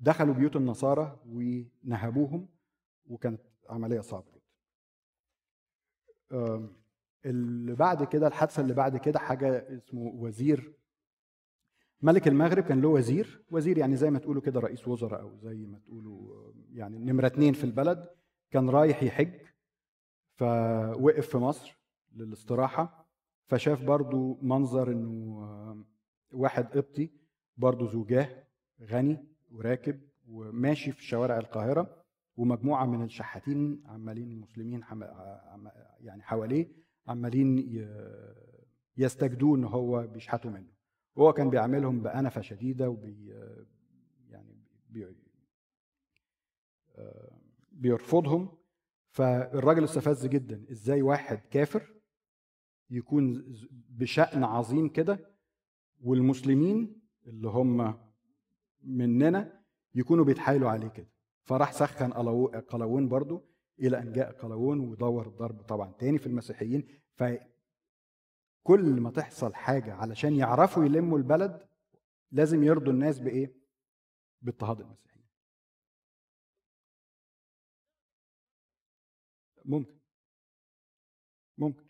[0.00, 2.48] دخلوا بيوت النصارى ونهبوهم
[3.06, 4.42] وكانت عملية صعبة جدا.
[6.32, 6.76] آم،
[7.24, 10.77] اللي بعد كده الحادثة اللي بعد كده حاجة اسمه وزير
[12.02, 13.44] ملك المغرب كان له وزير.
[13.50, 17.52] وزير يعني زي ما تقولوا كده رئيس وزراء أو زي ما تقولوا يعني نمرة اتنين
[17.52, 18.08] في البلد.
[18.50, 19.34] كان رايح يحج
[20.34, 21.78] فوقف في مصر
[22.14, 23.08] للاستراحة.
[23.46, 25.84] فشاف برضو منظر إنه آه،
[26.32, 27.10] واحد قبطي
[27.56, 28.44] برضو زوجاه
[28.82, 32.04] غني وراكب وماشي في شوارع القاهرة
[32.36, 34.84] ومجموعة من الشحاتين عمالين المسلمين
[36.00, 36.68] يعني حواليه
[37.06, 37.86] عمالين
[38.96, 40.77] يستجدوه إن هو بيشحتوا منه.
[41.18, 43.34] وهو كان بيعاملهم بأنفة شديدة وبي
[44.30, 44.56] يعني
[44.90, 45.06] بي
[46.96, 47.38] آه،
[47.72, 48.58] بيرفضهم.
[49.10, 50.64] فالراجل استفز جدا.
[50.70, 51.94] إزاي واحد كافر
[52.90, 53.44] يكون
[53.88, 55.30] بشأن عظيم كده
[56.00, 57.98] والمسلمين اللي هم
[58.82, 59.60] مننا
[59.94, 61.08] يكونوا بيتحايلوا عليه كده.
[61.42, 63.44] فراح سخن قلاو- قلاوون برضو
[63.80, 66.88] إلى أن جاء قلاوون ودور الضرب طبعا تاني في المسيحيين.
[68.68, 71.68] فكل ما تحصل حاجة علشان يعرفوا يلموا البلد
[72.32, 73.54] لازم يرضوا الناس بإيه؟
[74.42, 75.26] باضطهاد المسيحيين.
[79.64, 79.98] ممكن
[81.58, 81.84] ممكن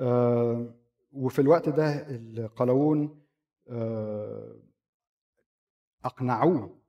[0.00, 0.74] آه،
[1.12, 3.22] وفي الوقت ده القلاوون
[3.68, 4.62] آه،
[6.04, 6.80] أقنعوه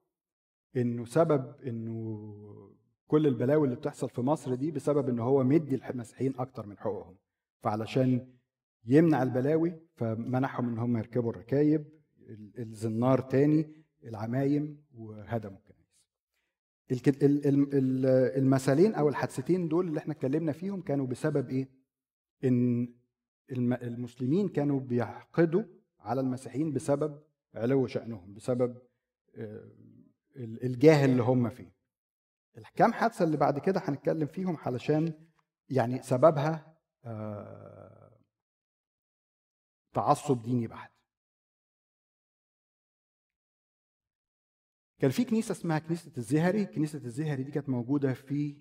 [0.77, 2.75] إنه سبب إنه
[3.07, 7.17] كل البلاوي اللي بتحصل في مصر دي بسبب إن هو مدي المسيحيين أكتر من حقوقهم
[7.63, 8.40] فعلشان
[8.85, 11.85] يمنع البلاوي فمنعهم إن هم يركبوا الركايب
[12.19, 13.71] ال- الزنار تاني
[14.03, 15.81] العمايم وهدموا الكنائس.
[16.91, 18.05] الك- ال- ال- ال-
[18.37, 21.69] المثلين أو الحادثتين دول اللي إحنا اتكلمنا فيهم كانوا بسبب إيه؟
[22.43, 22.93] إن
[23.51, 25.63] الم- المسلمين كانوا بيحقدوا
[25.99, 27.19] على المسيحيين بسبب
[27.55, 28.77] علو شأنهم بسبب
[29.35, 29.71] آه،
[30.35, 31.71] ال- الجاه اللي هم فيه.
[32.57, 35.13] الكام حادثة اللي بعد كده هنتكلم فيهم علشان
[35.69, 37.70] يعني سببها آه،
[39.93, 40.91] تعصب ديني بحت.
[44.99, 46.65] كان في كنيسة اسمها كنيسة الزهري.
[46.65, 48.57] كنيسة الزهري دي كانت موجودة في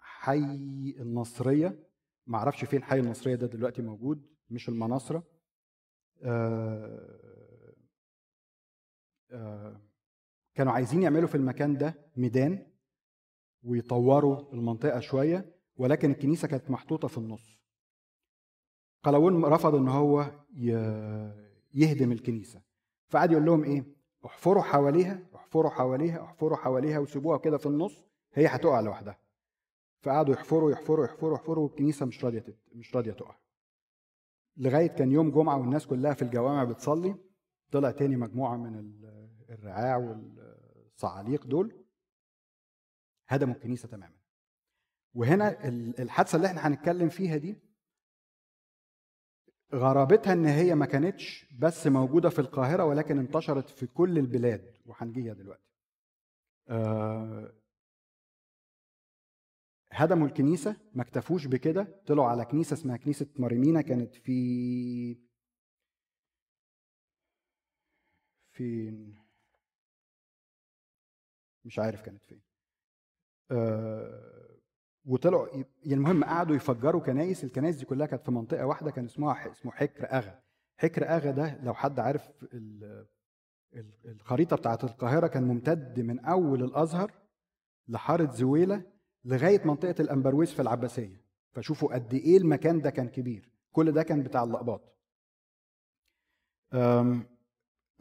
[0.00, 1.88] حي النصرية.
[2.26, 5.24] معرفش فين حي النصرية ده دلوقتي موجود مش المناصرة.
[6.22, 7.74] آه،
[9.30, 9.80] آه،
[10.54, 12.66] كانوا عايزين يعملوا في المكان ده ميدان
[13.62, 17.61] ويطوروا المنطقة شوية ولكن الكنيسة كانت محطوطة في النص.
[19.02, 20.30] قلاوون رفض إن هو
[21.74, 22.62] يهدم الكنيسة.
[23.08, 23.84] فقعد يقول لهم إيه؟
[24.26, 29.18] احفروا حواليها احفروا حواليها احفروا حواليها وسيبوها كده في النص هي هتقع لوحدها.
[30.02, 33.36] فقعدوا يحفروا يحفروا يحفروا يحفروا والكنيسة مش راضية تت- مش راضية تقع.
[34.56, 37.14] لغاية كان يوم جمعة والناس كلها في الجوامع بتصلي
[37.70, 41.84] طلع تاني مجموعة من ال- الرعاع والصعاليق دول
[43.28, 44.16] هدموا الكنيسة تماما.
[45.14, 47.56] وهنا ال- الحادثة اللي إحنا هنتكلم فيها دي
[49.74, 55.34] غرابتها إن هي ما كانتش بس موجودة في القاهرة ولكن انتشرت في كل البلاد وهنجيها
[55.34, 55.62] دلوقتي.
[56.68, 57.52] آه،
[59.92, 62.02] هدموا الكنيسة ما اكتفوش بكده.
[62.06, 65.18] طلعوا على كنيسة اسمها كنيسة مريمينا كانت في
[68.52, 69.14] فين؟
[71.64, 72.40] مش عارف كانت فين.
[73.50, 74.41] آه،
[75.04, 79.50] وطلعوا يعني المهم قعدوا يفجروا كنايس الكنايس دي كلها كانت في منطقة واحدة كان اسمها
[79.52, 80.38] اسمه حكر أغا.
[80.76, 83.06] حكر أغا ده لو حد عارف ال-
[83.74, 87.12] ال- الخريطة بتاعت القاهرة كان ممتد من أول الأزهر
[87.88, 88.82] لحارة زويلة
[89.24, 91.22] لغاية منطقة الانبرويس في العباسية.
[91.52, 93.50] فشوفوا قد إيه المكان ده كان كبير.
[93.72, 94.96] كل ده كان بتاع اللقباط.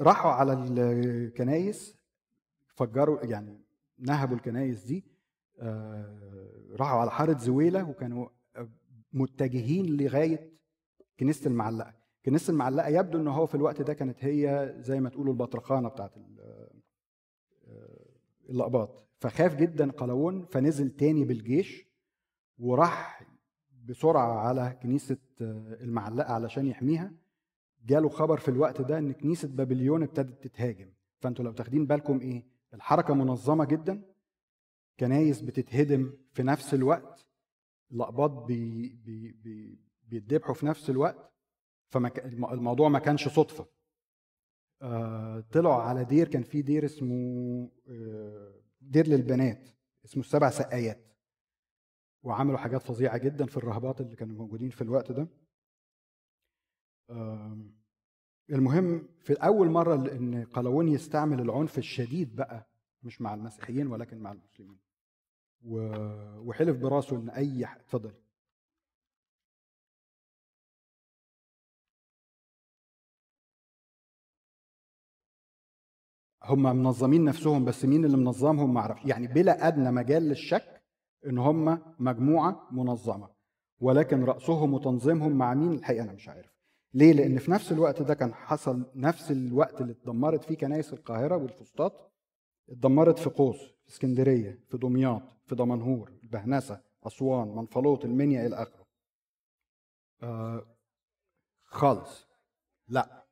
[0.01, 1.97] راحوا على الكنايس
[2.75, 3.61] فجروا يعني
[3.99, 5.10] نهبوا الكنايس دي.
[6.71, 8.69] راحوا على حارة زويلة وكانوا آه،
[9.13, 10.51] متجهين لغاية
[11.19, 11.93] كنيسة المعلقة.
[12.25, 16.11] كنيسة المعلقة يبدو إن هو في الوقت ده كانت هي زي ما تقولوا البطرخانة بتاعت
[16.39, 16.71] آه،
[18.49, 19.07] اللقباط.
[19.19, 21.87] فخاف جدا قلاوون فنزل تاني بالجيش
[22.59, 23.23] وراح
[23.85, 27.13] بسرعة على كنيسة آه، المعلقة علشان يحميها.
[27.85, 30.89] جاله خبر في الوقت ده إن كنيسة بابليون ابتدت تتهاجم.
[31.19, 34.01] فأنتوا لو واخدين بالكم إيه الحركة منظمة جدا.
[35.01, 37.27] كنايس بتتهدم في نفس الوقت
[37.91, 41.33] الأقباط بي بي بي بيتذبحوا في نفس الوقت
[41.89, 43.67] فالموضوع ما كانش صدفة.
[44.81, 49.69] آه، طلعوا على دير كان في دير اسمه آه، دير للبنات
[50.05, 51.17] اسمه السبع سقايات.
[52.23, 55.27] وعملوا حاجات فظيعة جدا في الراهبات اللي كانوا موجودين في الوقت ده.
[58.49, 62.69] المهم في أول مرة إن قلاوون يستعمل العنف الشديد بقى
[63.03, 64.90] مش مع المسيحيين ولكن مع المسلمين.
[65.65, 68.11] وحلف براسه إن أي اتفضل.
[76.43, 80.81] هم منظمين نفسهم بس مين اللي منظمهم؟ ما أعرفش يعني بلا أدنى مجال للشك
[81.27, 83.29] إن هم مجموعة منظمة
[83.79, 86.51] ولكن رأسهم وتنظيمهم مع مين؟ الحقيقة أنا مش عارف.
[86.93, 91.35] ليه؟ لأن في نفس الوقت ده كان حصل نفس الوقت اللي اتدمرت فيه كنائس القاهرة
[91.37, 92.11] والفسطاط
[92.69, 98.85] اتدمرت في قوس في اسكندرية في دمياط في دمنهور البهنسة أسوان منفلوط المنيا إلى آخره.
[100.23, 100.65] آه
[101.63, 102.27] خالص.
[102.87, 103.25] لا.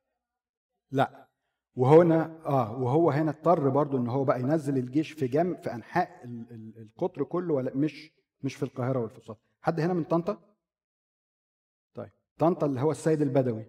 [0.90, 1.28] لا.
[1.76, 6.24] وهنا آه وهو هنا اضطر برضو إن هو بقى ينزل الجيش في جم في أنحاء
[6.24, 10.56] ال- ال- القطر كله ولا مش مش في القاهرة والفسطاط حد هنا من طنطا؟
[11.94, 12.10] طيب.
[12.38, 13.66] طنطا اللي هو السيد البدوي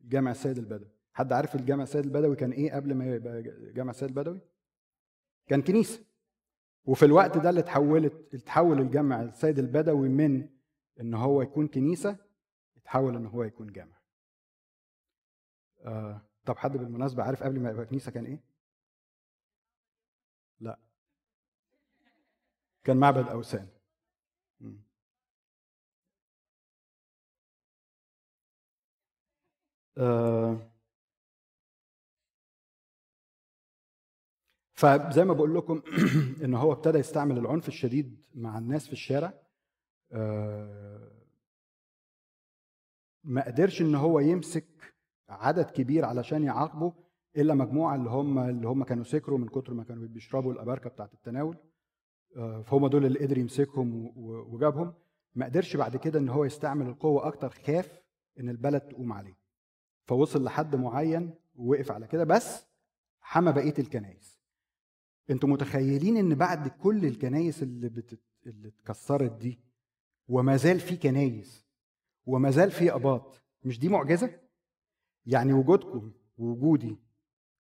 [0.00, 0.90] جامع السيد البدوي.
[1.12, 4.40] حد عارف الجامع السيد البدوي كان إيه قبل ما يبقى جامع السيد البدوي؟
[5.46, 6.04] كان كنيسة.
[6.84, 10.48] وفي الوقت ده اللي اتحولت اتحول الجامع السيد البدوي من
[11.00, 12.18] إن هو يكون كنيسة
[12.76, 13.96] اتحول إن هو يكون جامع.
[15.84, 18.40] آه طب حد بالمناسبة عارف قبل ما يبقى كنيسة كان إيه؟
[20.60, 20.78] لا.
[22.84, 23.68] كان معبد أوثان.
[29.98, 30.73] آه،
[34.74, 35.82] فزي ما بقول لكم
[36.44, 39.32] إن هو ابتدى يستعمل العنف الشديد مع الناس في الشارع
[40.12, 41.10] آه،
[43.24, 44.94] ما قدرش إن هو يمسك
[45.28, 46.92] عدد كبير علشان يعاقبه
[47.36, 51.14] إلا مجموعة اللي هم اللي هم كانوا سكروا من كتر ما كانوا بيشربوا الأباركة بتاعت
[51.14, 51.56] التناول
[52.36, 54.94] آه، فهم دول اللي قدر يمسكهم وجابهم.
[55.34, 58.00] ما قدرش بعد كده إن هو يستعمل القوة أكتر خاف
[58.40, 59.38] إن البلد تقوم عليه.
[60.06, 62.66] فوصل لحد معين ووقف على كده بس
[63.20, 64.33] حمى بقية الكنائس.
[65.30, 68.20] أنتوا متخيلين ان بعد كل الكنائس اللي بتت...
[68.46, 69.60] اللي اتكسرت دي
[70.28, 71.64] وما زال في كنايس
[72.26, 74.30] وما زال في أباط مش دي معجزة؟
[75.26, 76.96] يعني وجودكم ووجودي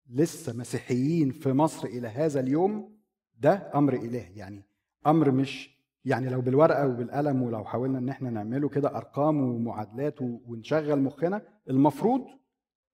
[0.10, 2.98] لسه مسيحيين في مصر إلى هذا اليوم
[3.40, 4.64] ده أمر إلهي يعني
[5.08, 11.00] أمر مش يعني لو بالورقة وبالقلم ولو حاولنا إن إحنا نعمله كده أرقام ومعادلات ونشغل
[11.02, 12.26] مخنا المفروض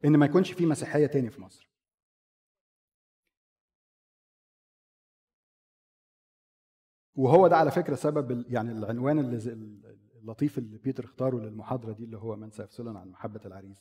[0.06, 1.67] إن ما يكونش في مسيحية تاني في مصر.
[7.18, 9.38] وهو ده على فكرة سبب يعني العنوان اللي
[10.16, 13.78] اللطيف اللي بيتر اختاره للمحاضرة دي اللي هو من سيفصلنا عن محبة العريس.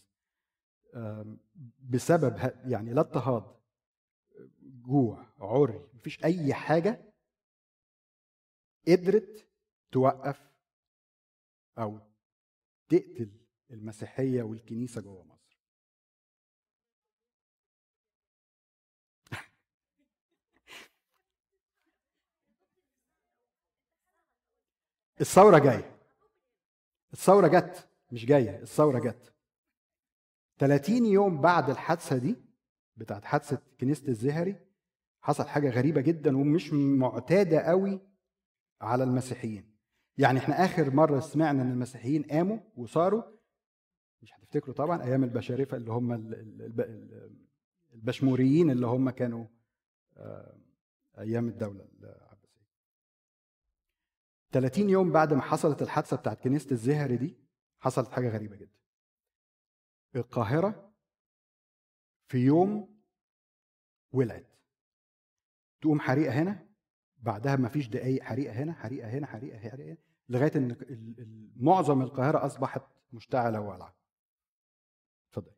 [1.91, 3.57] بسبب يعني لا اضطهاد
[4.63, 7.13] جوع عري مفيش أي حاجة
[8.89, 9.49] قدرت
[9.93, 10.51] توقف
[11.79, 12.01] أو
[12.89, 13.31] تقتل
[13.71, 15.36] المسيحية والكنيسة جوه مصر.
[25.21, 25.97] الثورة جاية.
[27.13, 29.33] الثورة جت مش جاية الثورة جت.
[30.59, 32.37] 30 يوم بعد الحادثة دي
[32.97, 34.57] بتاعت حادثة كنيسة الزهري
[35.21, 38.01] حصل حاجة غريبة جدا ومش معتادة قوي
[38.81, 39.77] على المسيحيين.
[40.19, 43.23] يعني إحنا آخر مرة سمعنا إن المسيحيين قاموا وصاروا
[44.23, 47.37] مش هتفتكروا طبعا أيام البشارفه اللي هم ال- ال- الب- ال-
[47.95, 49.47] البشموريين اللي هم كانوا
[50.17, 50.57] آه،
[51.49, 52.26] الدولة العباسيه
[54.57, 57.37] 30 يوم بعد ما حصلت الحادثة بتاعت كنيسة الزهري دي
[57.81, 58.79] حصلت حاجة غريبة جدا.
[60.17, 60.93] القاهرة
[62.29, 62.99] في يوم
[64.13, 64.47] ولعت.
[65.81, 66.69] تقوم حريقة هنا
[67.19, 70.77] بعدها ما فيش دقايق حريقة هنا حريقة هنا حريقة هنا حريقة هنا لغاية إن
[71.57, 73.97] معظم القاهرة أصبحت مشتعلة وولعه
[75.29, 75.53] اتفضل.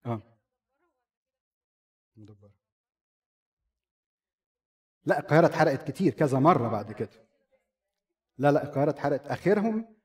[0.06, 0.22] آه.
[5.06, 7.10] لا القاهرة اتحرقت كتير كذا مرة بعد كده.
[8.38, 9.28] لا لا القاهرة اتحرقت.
[9.28, 9.96] آخرهم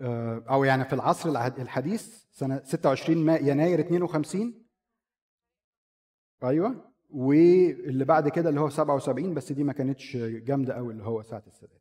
[0.00, 1.28] آه، أو يعني في العصر
[1.58, 4.66] الحديث سنة 26 ما يناير 52
[6.44, 6.92] أيوه.
[7.10, 11.42] واللي بعد كده اللي هو 77 بس دي ما كانتش جامدة قوي اللي هو ساعة
[11.46, 11.75] السادات.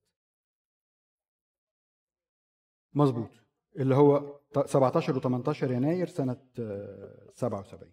[2.96, 3.30] مظبوط.
[3.76, 7.92] اللي هو ت- 17 و18 يناير سنة آه، 77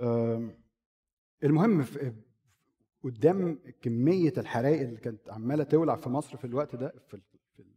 [0.00, 0.54] آم،
[1.44, 2.12] المهم في
[3.04, 6.94] قدام كمية الحرائق اللي كانت عمالة تولع في مصر في الوقت ده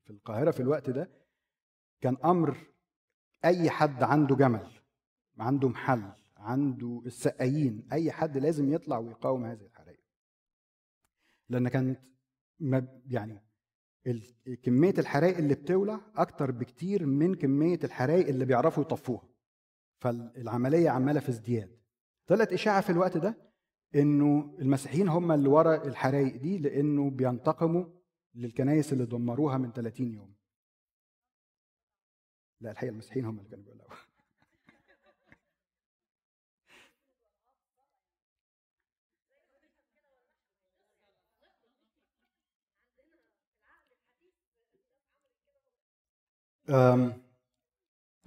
[0.03, 1.09] في القاهرة في الوقت ده
[2.01, 2.57] كان أمر
[3.45, 4.71] أي حد عنده جمل
[5.39, 9.99] عنده محل عنده السقايين أي حد لازم يطلع ويقاوم هذه الحرائق.
[11.49, 11.99] لأن كانت
[13.05, 13.41] يعني
[14.63, 19.23] كمية الحرائق اللي بتولع أكتر بكتير من كمية الحرائق اللي بيعرفوا يطفوها.
[19.99, 21.77] فالعملية عمالة في ازدياد.
[22.27, 23.37] طلعت إشاعة في الوقت ده
[23.95, 27.85] إنه المسيحيين هم اللي ورا الحرائق دي لإنه بينتقموا
[28.35, 30.33] للكنائس اللي دمروها من 30 يوم.
[32.61, 33.97] لا الحقيقة المسيحيين هم اللي كانوا بيولعوا أم،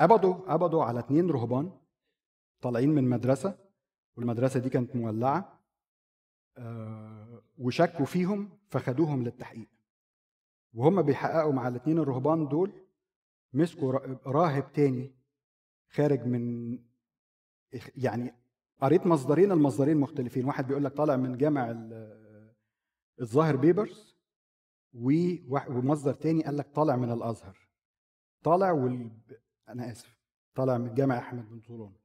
[0.01, 1.73] قبضوا قبضوا على اتنين رهبان
[2.61, 3.59] طالعين من مدرسة
[4.17, 5.61] والمدرسة دي كانت مولعة
[6.57, 9.69] آه، وشكوا فيهم فخدوهم للتحقيق.
[10.75, 12.73] وهم بيحققوا مع الاتنين الرهبان دول
[13.53, 15.15] مسكوا را- راهب تاني
[15.91, 16.79] خارج من
[17.97, 18.35] يعني
[18.81, 20.45] قريت مصدرين المصدرين مختلفين.
[20.45, 22.55] واحد بيقول لك طالع من جامع ال-
[23.21, 24.17] الظاهر بيبرز
[24.95, 27.64] ومصدر تاني قال لك طالع من الأزهر.
[28.45, 29.11] طالع وال...
[29.69, 30.19] أنا آسف
[30.55, 31.97] طالع من جامع أحمد بن طولون.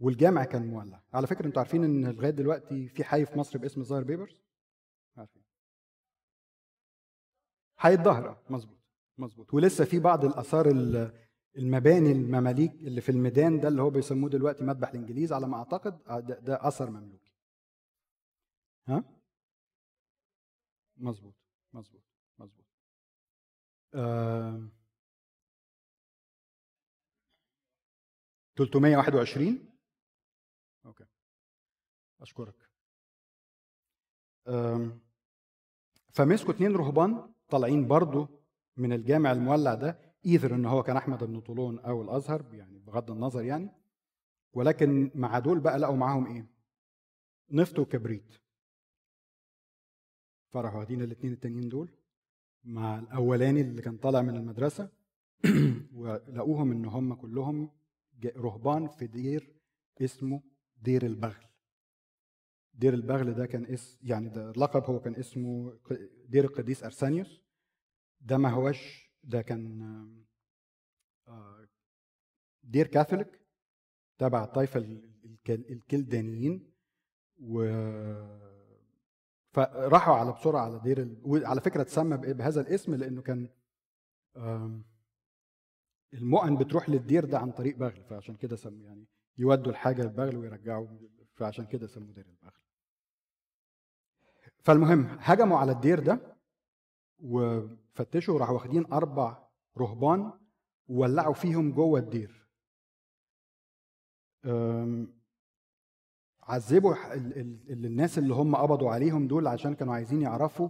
[0.00, 1.02] والجامع كان مولع.
[1.12, 4.36] على فكرة أنتوا عارفين إن لغاية دلوقتي في حي في مصر باسم ظاهر بيبرز؟
[5.16, 5.42] عارفين.
[7.76, 8.78] حي الظهر آه، مظبوط
[9.18, 9.54] مظبوط.
[9.54, 11.22] ولسه في بعض الآثار ال-
[11.56, 16.02] المباني المماليك اللي في الميدان ده اللي هو بيسموه دلوقتي مذبح الإنجليز على ما أعتقد
[16.08, 17.32] آه، ده, ده اثر مملوكي
[18.88, 19.04] ها؟
[20.96, 21.34] مظبوط
[21.72, 22.02] مظبوط
[22.38, 22.64] مظبوط.
[23.94, 24.68] آه
[28.56, 29.68] 321
[30.86, 31.04] أوكي.
[32.20, 32.68] أشكرك.
[36.12, 38.28] فمسكوا اتنين رهبان طالعين برضو
[38.76, 43.10] من الجامع المولع ده إيذر إن هو كان أحمد بن طولون أو الأزهر يعني بغض
[43.10, 43.70] النظر يعني.
[44.52, 46.46] ولكن مع دول بقى لقوا معاهم إيه؟
[47.50, 48.32] نفط وكبريت.
[50.48, 51.90] فراحوا واخدين الاثنين التانيين دول
[52.64, 54.90] مع الأولاني اللي كان طالع من المدرسة.
[55.94, 57.70] ولقوهم إن هم كلهم
[58.26, 59.56] رهبان في دير
[60.00, 60.42] اسمه
[60.76, 61.46] دير البغل
[62.74, 65.78] دير البغل ده كان اسم يعني ده اللقب هو كان اسمه
[66.28, 67.42] دير القديس ارسانيوس
[68.20, 69.82] ده ما هوش ده كان
[71.28, 71.68] آه،
[72.62, 73.40] دير كاثوليك
[74.18, 76.72] تبع الطائفه ال- الكل- الكلدانيين
[77.40, 77.62] و
[79.52, 81.20] فراحوا على بسرعة على دير ال...
[81.24, 83.48] وعلى فكرة اتسمى؟ بهذا الاسم لأنه كان
[86.14, 89.06] المؤن بتروح للدير ده عن طريق بغل فعشان كده سموا يعني
[89.38, 90.86] يودوا الحاجة البغل ويرجعوا
[91.34, 92.60] فعشان كده سموه دير البغل.
[94.58, 96.36] فالمهم هجموا على الدير ده
[97.18, 99.48] وفتشوا راحوا واخدين أربع
[99.78, 100.32] رهبان
[100.88, 102.42] وولعوا فيهم جوه الدير.
[106.42, 106.94] عذبوا
[107.70, 110.68] الناس اللي هم قبضوا عليهم دول عشان كانوا عايزين يعرفوا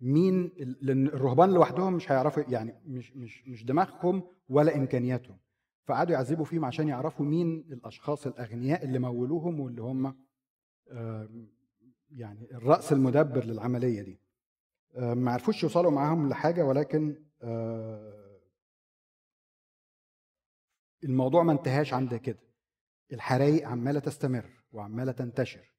[0.00, 5.38] مين لأن الرهبان لوحدهم مش هيعرفوا يعني مش مش مش دماغهم ولا إمكانياتهم.
[5.84, 10.16] فقعدوا يعذبوا فيهم عشان يعرفوا مين الأشخاص الأغنياء اللي مولوهم واللي هم
[12.10, 14.20] يعني الرأس المدبر للعملية دي.
[14.98, 18.40] ما عرفوش يوصلوا معاهم لحاجة ولكن آه،
[21.04, 22.38] الموضوع ما انتهاش عند كده.
[23.12, 25.72] الحرايق عمالة تستمر وعمالة تنتشر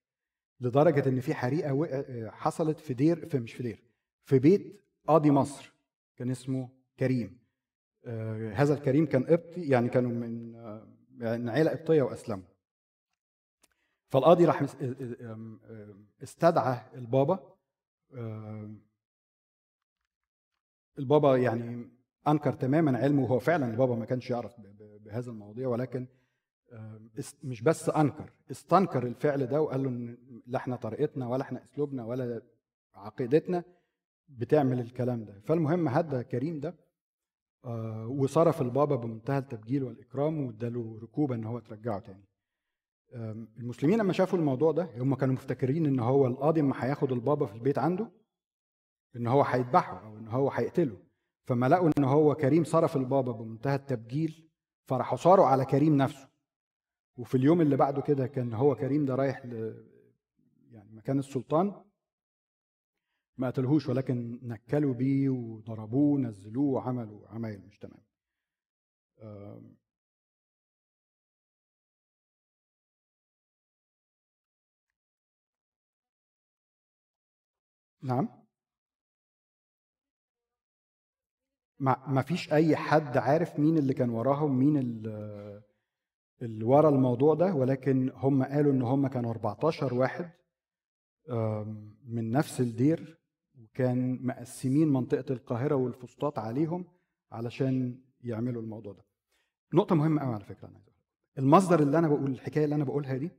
[0.60, 3.84] لدرجة إن في حريقة آه، حصلت في دير في مش في دير
[4.32, 5.74] في بيت قاضي مصر
[6.16, 6.70] كان اسمه
[7.00, 7.40] كريم.
[8.06, 12.44] آه، هذا الكريم كان قبطي يعني كانوا من آه، من عيلة قبطية وأسلموا.
[14.08, 17.56] فالقاضي راح آه، استدعى البابا.
[21.00, 21.90] البابا يعني
[22.28, 24.56] أنكر تماما علمه وهو فعلا البابا ما كانش يعرف
[25.00, 26.08] بهذا المواضيع ولكن
[27.44, 30.18] مش بس أنكر استنكر الفعل ده وقال له إن
[30.48, 32.42] لا إحنا طريقتنا ولا إحنا أسلوبنا ولا
[32.96, 33.64] عقيدتنا.
[34.38, 35.40] بتعمل الكلام ده.
[35.40, 36.76] فالمهم هدى كريم ده
[37.66, 42.26] آه، وصرف البابا بمنتهى التبجيل والإكرام واداله ركوبة إن هو ترجعه تاني.
[43.60, 47.56] المسلمين لما شافوا الموضوع ده هم كانوا مفتكرين إن هو القاضي اما هياخد البابا في
[47.56, 48.12] البيت عنده
[49.16, 50.98] إن هو هيذبحه أو إن هو هيقتله.
[51.44, 54.50] فما لقوا إن هو كريم صرف البابا بمنتهى التبجيل
[54.88, 56.30] فراحوا صاروا على كريم نفسه.
[57.18, 59.54] وفي اليوم اللي بعده كده كان هو كريم ده رايح ل
[60.72, 61.74] يعني مكان السلطان
[63.42, 68.04] ما قتلهوش ولكن نكلوا بيه وضربوه نزلوه وعملوا عمايل مش تمام.
[78.04, 78.30] نعم.
[81.80, 85.62] ما ما فيش أي حد عارف مين اللي كان وراهم مين ال-
[86.42, 90.32] اللي ورا الموضوع ده ولكن هم قالوا إن هم كانوا 14 واحد
[92.06, 93.21] من نفس الدير.
[93.76, 96.86] وكان مقسمين منطقة القاهرة والفسطاط عليهم
[97.32, 99.06] علشان يعملوا الموضوع ده.
[99.74, 100.44] نقطة مهمة قوي على
[100.74, 101.02] عايز أقولها.
[101.38, 103.32] المصدر اللي أنا بقول الحكاية اللي أنا بقولها دي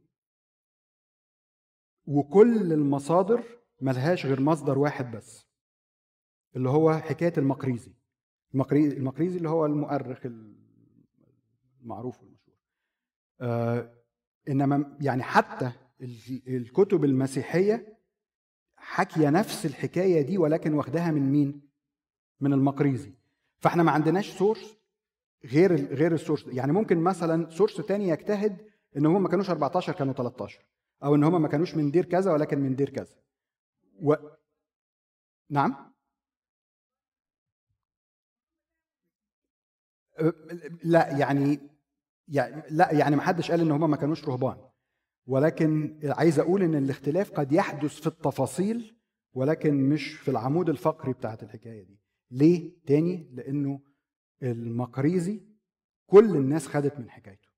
[2.07, 3.45] وكل المصادر
[3.81, 5.47] ملهاش غير مصدر واحد بس
[6.57, 7.93] اللي هو حكاية المقريزي.
[8.55, 10.27] المقريزي, المقريزي اللي هو المؤرخ
[11.81, 12.57] المعروف والمشهور.
[13.41, 13.95] آه
[14.49, 17.99] إنما يعني حتى ال- الكتب المسيحية
[18.83, 21.69] حكي نفس الحكاية دي ولكن واخداها من مين؟
[22.41, 23.15] من المقريزي.
[23.59, 24.77] فاحنا ما عندناش source
[25.45, 26.47] غير غير ال source.
[26.47, 28.57] يعني ممكن مثلا source تاني يجتهد
[28.97, 30.67] إن هم ما كانوش 14 كانوا 13
[31.05, 33.15] أو إن هم ما كانوش من دير كذا ولكن من دير كذا.
[34.03, 34.15] و...
[35.51, 35.93] نعم؟
[40.19, 40.33] أه،
[40.85, 41.61] لا يعني
[42.29, 44.72] يعني لا يعني ما حدش قال إن هم ما كانوش رهبان.
[45.27, 48.97] ولكن عايز أقول إن الاختلاف قد يحدث في التفاصيل
[49.35, 51.99] ولكن مش في العمود الفقري بتاعت الحكاية دي.
[52.31, 53.81] ليه؟ تاني لأنه
[54.43, 55.41] المقريزي
[56.07, 57.49] كل الناس خدت من حكايته.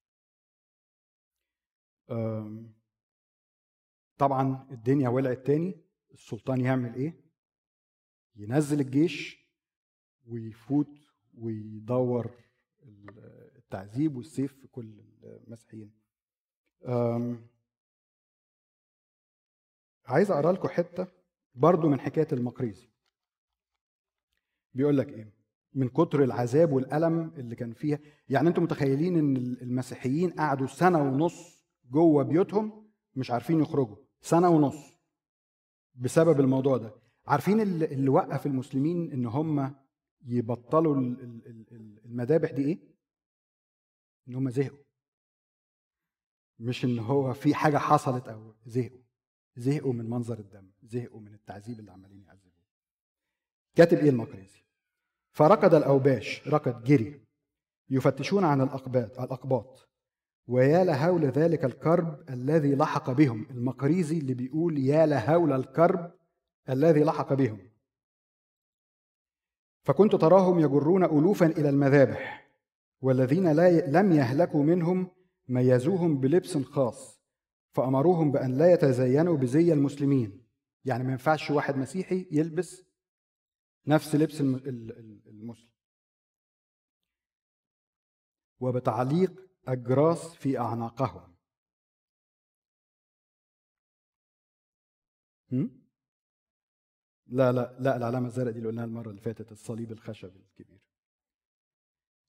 [4.18, 7.24] طبعا الدنيا ولعت تاني السلطان يعمل إيه؟
[8.36, 9.48] ينزل الجيش
[10.26, 10.98] ويفوت
[11.34, 12.30] ويدور
[13.56, 15.92] التعذيب والسيف في كل المسيحيين.
[20.06, 21.06] عايز أقرأ لكم حتة
[21.54, 22.88] برضو من حكاية المقريزي
[24.74, 25.34] بيقول لك إيه؟
[25.74, 27.98] من كتر العذاب والألم اللي كان فيها.
[28.28, 33.96] يعني أنتم متخيلين إن المسيحيين قعدوا سنة ونص جوه بيوتهم مش عارفين يخرجوا.
[34.20, 34.76] سنة ونص
[35.94, 36.94] بسبب الموضوع ده.
[37.26, 39.74] عارفين اللي وقف المسلمين إن هم
[40.26, 42.78] يبطلوا ال- ال- ال- ال- المذابح دي إيه؟
[44.28, 44.84] إن هم زهقوا.
[46.58, 49.03] مش إن هو في حاجة حصلت أو زهقوا.
[49.56, 52.52] زهقوا من منظر الدم زهقوا من التعذيب اللي عمالين يعذبوه.
[53.74, 54.64] كاتب إيه المقريزي
[55.30, 57.20] فركض الأوباش ركض جري
[57.90, 59.88] يفتشون عن الأقباط الأقباط.
[60.46, 63.46] ويا لهول ذلك الكرب الذي لحق بهم.
[63.50, 66.12] المقريزي اللي بيقول يا لهول الكرب
[66.68, 67.70] الذي لحق بهم.
[69.82, 72.50] فكنت تراهم يجرون الوفا إلى المذابح
[73.00, 73.90] والذين لا ي...
[73.90, 75.10] لم يهلكوا منهم
[75.48, 77.13] ميزوهم بلبس خاص.
[77.74, 80.44] فأمروهم بأن لا يتزينوا بزي المسلمين.
[80.84, 82.84] يعني ما ينفعش واحد مسيحي يلبس
[83.86, 85.70] نفس لبس الم- ال- ال- المسلم.
[88.60, 91.34] وبتعليق أجراس في أعناقهم.
[95.52, 95.84] هم؟
[97.26, 100.80] لا لا لا العلامة الزرقاء دي اللي قلناها المرة اللي فاتت الصليب الخشبي الكبير.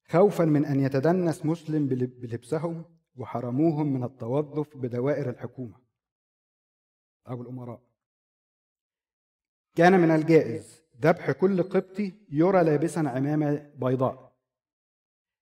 [0.08, 5.80] خوفا من أن يتدنس مسلم بلب- بلبسهم وحرموهم من التوظف بدوائر الحكومة.
[7.28, 7.80] أو الأمراء
[9.74, 14.36] كان من الجائز ذبح كل قبطي يرى لابسا عمامة بيضاء.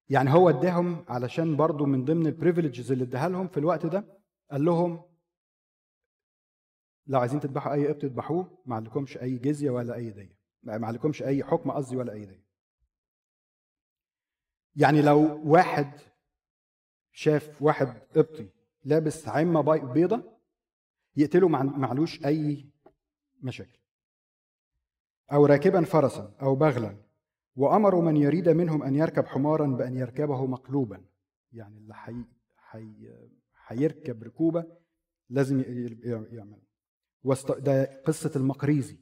[0.09, 4.05] يعني هو اداهم علشان برضو من ضمن البريفليجز اللي اداها لهم في الوقت ده
[4.51, 5.03] قال لهم
[7.07, 11.23] لو عايزين تذبحوا أي قبط اذبحوه ما عليكمش أي جزية ولا أي ديه ما عليكمش
[11.23, 12.45] أي حكم قصدي ولا أي ديه
[14.77, 15.91] يعني لو واحد
[17.17, 18.49] شاف واحد قبطي
[18.85, 20.23] لابس عمة بي- بيضة
[21.17, 22.67] يقتله مع- معلوش أي
[23.43, 23.79] مشاكل.
[25.33, 26.97] أو راكبا فرسا أو بغلا
[27.57, 31.05] وامروا من يريد منهم أن يركب حمارا بأن يركبه مقلوبا.
[31.53, 32.15] يعني اللي حي...
[32.57, 33.09] حي...
[33.67, 34.65] هيركب ركوبة
[35.31, 35.61] لازم
[36.33, 36.59] يعمل.
[37.25, 37.53] واست...
[37.53, 38.99] ده قصة المقريزي.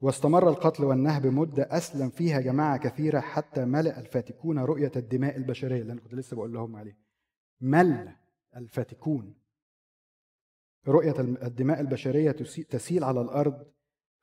[0.00, 5.92] واستمر القتل والنهب مدة أسلم فيها جماعة كثيرة حتى ملأ الفاتكون رؤية الدماء البشرية اللي
[5.92, 6.98] أنا كنت لسه بقول لهم عليه.
[7.60, 8.16] ملأ
[8.56, 9.34] الفاتكون
[10.88, 13.72] رؤية الدماء البشرية تسي- تسيل على الأرض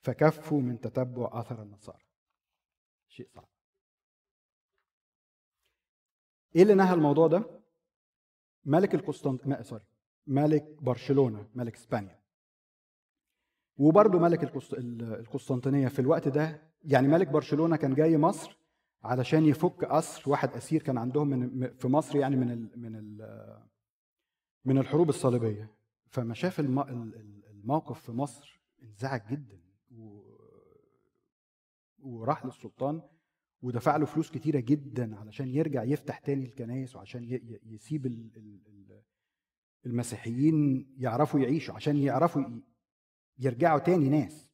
[0.02, 2.04] فكفوا من تتبع أثر النصارى.
[3.08, 3.48] شيء صعب.
[6.56, 7.62] إيه اللي نهى الموضوع ده؟
[8.66, 9.86] ملك القسطنط ما سوري
[10.28, 12.23] ملك برشلونة ملك إسبانيا.
[13.78, 14.74] وبرضه ملك القسط...
[14.74, 18.58] ال- القسطنطينية في الوقت ده يعني ملك برشلونة كان جاي مصر
[19.04, 22.72] علشان يفك اسر واحد أسير كان عندهم من في مصر يعني من ال...
[22.80, 23.60] من ال...
[24.66, 25.72] من الحروب الصليبية
[26.08, 26.80] فما شاف الم...
[26.80, 29.60] ال- ال- الموقف في مصر انزعج جدا.
[32.00, 33.02] وراح للسلطان
[33.62, 38.32] ودفع له فلوس كتيرة جدا علشان يرجع يفتح تاني الكنائس وعشان يسيب ال...
[38.38, 38.60] ال...
[38.68, 39.02] ال-
[39.86, 42.44] المسيحيين يعرفوا يعيشوا عشان يعرفوا.
[43.38, 44.50] يرجعوا تاني ناس.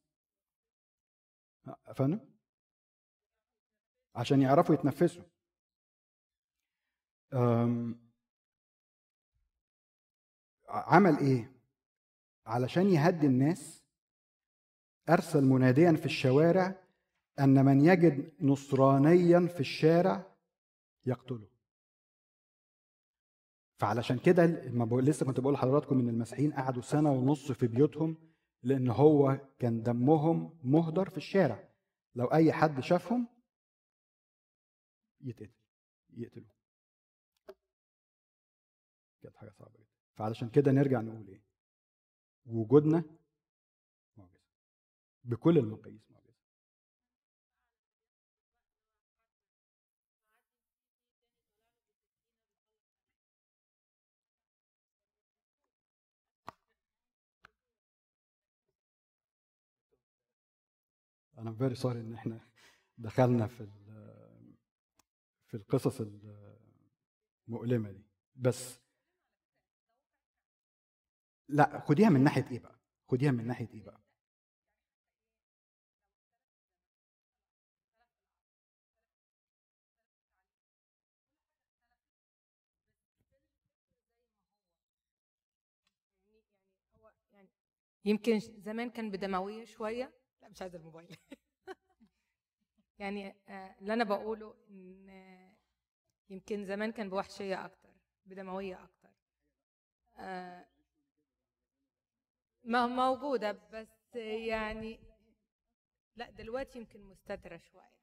[1.95, 2.19] فاهم
[4.15, 5.23] عشان يعرفوا يتنفسوا.
[10.69, 11.51] عمل إيه؟
[12.45, 13.83] علشان يهدي الناس.
[15.09, 16.83] أرسل مناديا في الشوارع
[17.39, 20.35] أن من يجد نصرانيا في الشارع
[21.05, 21.49] يقتله.
[23.79, 24.45] فعلشان كده
[25.01, 28.28] لسه كنت بقول لحضراتكم إن المسيحيين قعدوا سنة ونص في بيوتهم
[28.63, 31.69] لأن هو كان دمهم مهدر في الشارع.
[32.15, 33.27] لو أي حد شافهم
[35.21, 35.51] يتقتل
[36.09, 36.51] يقتلوه.
[39.21, 39.87] كانت حاجة صعبة جدا.
[40.13, 41.41] فعلشان كده نرجع نقول إيه؟
[42.45, 43.03] وجودنا
[45.23, 46.18] بكل المقاييس معجزه
[61.39, 62.47] أنا very sorry إن إحنا
[62.97, 63.67] دخلنا في
[65.47, 66.01] في القصص
[67.47, 68.05] المؤلمه دي.
[68.35, 68.79] بس
[71.49, 74.01] لا خديها من ناحية إيه بقى؟ خديها من ناحية إيه بقى؟
[86.97, 87.49] هو يعني
[88.05, 90.18] يمكن زمان كان بدموية شوية.
[90.49, 91.17] لا مش عايزة الموبايل.
[92.99, 95.53] يعني آه، اللي أنا بقوله إن آه،
[96.29, 97.89] يمكن زمان كان بوحشية أكتر
[98.25, 99.09] بدموية أكتر.
[100.17, 100.65] آه،
[102.63, 104.99] ما موجودة بس يعني
[106.15, 107.99] لا دلوقتي يمكن مستترة شوية.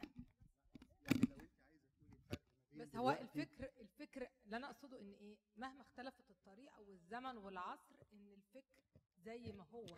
[2.72, 8.28] بس هو الفكر الفكر اللي أنا أقصده إن إيه مهما اختلفت الطريقة والزمن والعصر إن
[8.28, 8.80] الفكر
[9.18, 9.96] زي ما هو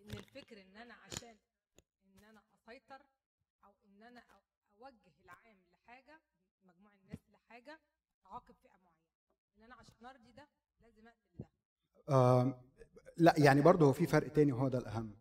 [0.00, 1.36] إن الفكر إن أنا عشان
[2.68, 3.02] أسيطر
[3.64, 4.22] أو إن أنا
[4.78, 6.20] أوجه العام لحاجة
[6.64, 7.80] مجموع الناس لحاجة
[8.26, 9.08] اعاقب فئة معينة.
[9.58, 10.48] إن أنا عشان أرضي ده
[10.80, 11.48] لازم أقتل ده.
[12.08, 12.54] آم،
[13.16, 15.18] لا يعني برضه هو في فرق تاني وهو ده الأهم.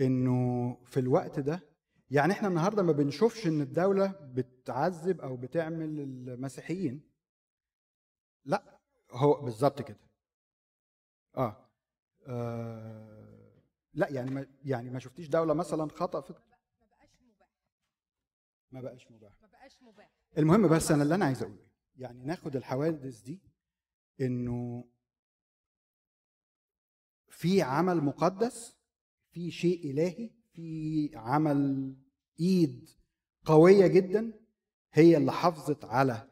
[0.00, 1.60] إنه في الوقت ده
[2.10, 7.10] يعني إحنا النهارده ما بنشوفش إن الدولة بتعذب أو بتعمل المسيحيين.
[8.44, 10.00] لا هو بالظبط كده.
[11.36, 11.68] آه,
[12.26, 13.62] آه
[13.94, 16.51] لا يعني ما يعني ما شفتيش دولة مثلا بقاش مباح
[18.72, 19.32] ما بقاش مباح.
[19.42, 20.10] ما بقاش مباح.
[20.38, 21.66] المهم بس أنا اللي أنا عايز أقوله
[21.96, 23.40] يعني ناخد الحوادث دي
[24.20, 24.84] إنه
[27.28, 28.76] في عمل مقدس
[29.30, 31.94] في شيء إلهي في عمل
[32.40, 32.88] إيد
[33.44, 34.32] قوية جدا
[34.92, 36.30] هي اللي حافظت على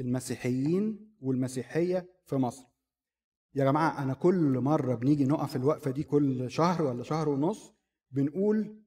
[0.00, 2.64] المسيحيين والمسيحية في مصر.
[3.54, 7.72] يا جماعة أنا كل مرة بنيجي نقف الوقفة دي كل شهر ولا شهر ونص
[8.10, 8.82] بنقول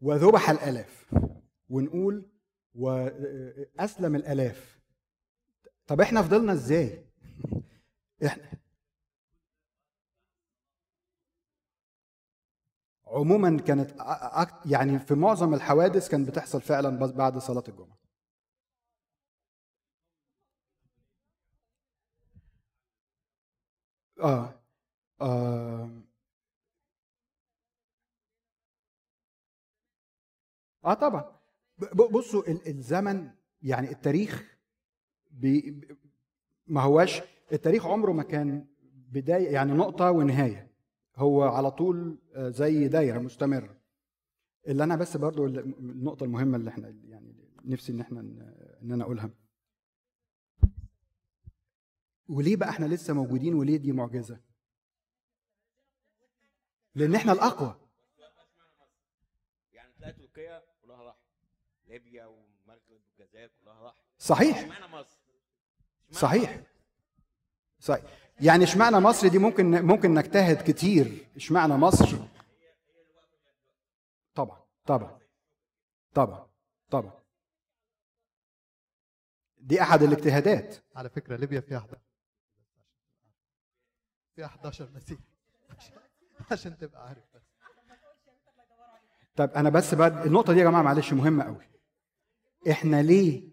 [0.00, 1.14] وذبح الآلاف.
[1.68, 2.26] ونقول
[2.74, 4.78] واسلم الآلاف.
[5.86, 7.04] طب إحنا فضلنا إزاي؟
[8.26, 8.42] إحنا
[13.06, 13.90] عموما كانت
[14.66, 17.98] يعني في معظم الحوادث كانت بتحصل فعلا بعد صلاة الجمعة.
[24.22, 24.54] آه.
[25.22, 25.90] آه,
[30.84, 31.24] آه طبعا.
[31.24, 31.37] ب- ب-
[32.12, 33.30] بصوا ال- الزمن
[33.62, 34.58] يعني التاريخ
[35.30, 35.80] بي
[36.66, 37.22] ما هواش
[37.52, 40.68] التاريخ عمره ما كان بداية يعني نقطة ونهاية.
[41.16, 43.78] هو على طول آه، زي دايرة مستمرة.
[44.66, 48.20] اللي أنا بس برضو ال- النقطة المهمة اللي إحنا يعني نفسي إن إحنا
[48.82, 49.30] إن أنا أقولها.
[52.28, 54.40] وليه بقى إحنا لسه موجودين وليه دي معجزة؟
[56.94, 57.76] لأن إحنا الأقوى
[59.72, 61.16] يعني تلاقي تركيا كلها راح
[61.88, 63.94] ليبيا والمغرب والجزائر كلها راح.
[64.18, 64.58] صحيح.
[64.58, 65.18] اشمعنى مصر؟
[66.10, 66.60] صحيح؟
[67.80, 68.04] صحيح.
[68.40, 71.26] يعني اشمعنى مصر دي ممكن ممكن نجتهد كتير.
[71.36, 72.18] اشمعنى مصر؟
[74.34, 75.18] طبعا طبعا
[76.14, 76.48] طبعا
[76.90, 77.12] طبعا.
[79.58, 80.76] دي أحد الاجتهادات.
[80.96, 81.98] على فكرة ليبيا فيها 11
[84.36, 85.18] فيها 11 مسيح.
[85.70, 85.98] عشان-
[86.50, 87.42] عشان تبقى عارف بس.
[89.36, 91.68] طب أنا بس بعد النقطة دي يا جماعة معلش مهمة قوي.
[92.70, 93.48] إحنا ليه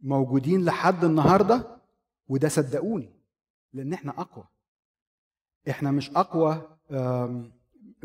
[0.00, 1.78] موجودين لحد النهارده؟
[2.28, 3.14] وده صدقوني
[3.72, 4.44] لأن إحنا أقوى.
[5.70, 6.78] إحنا مش أقوى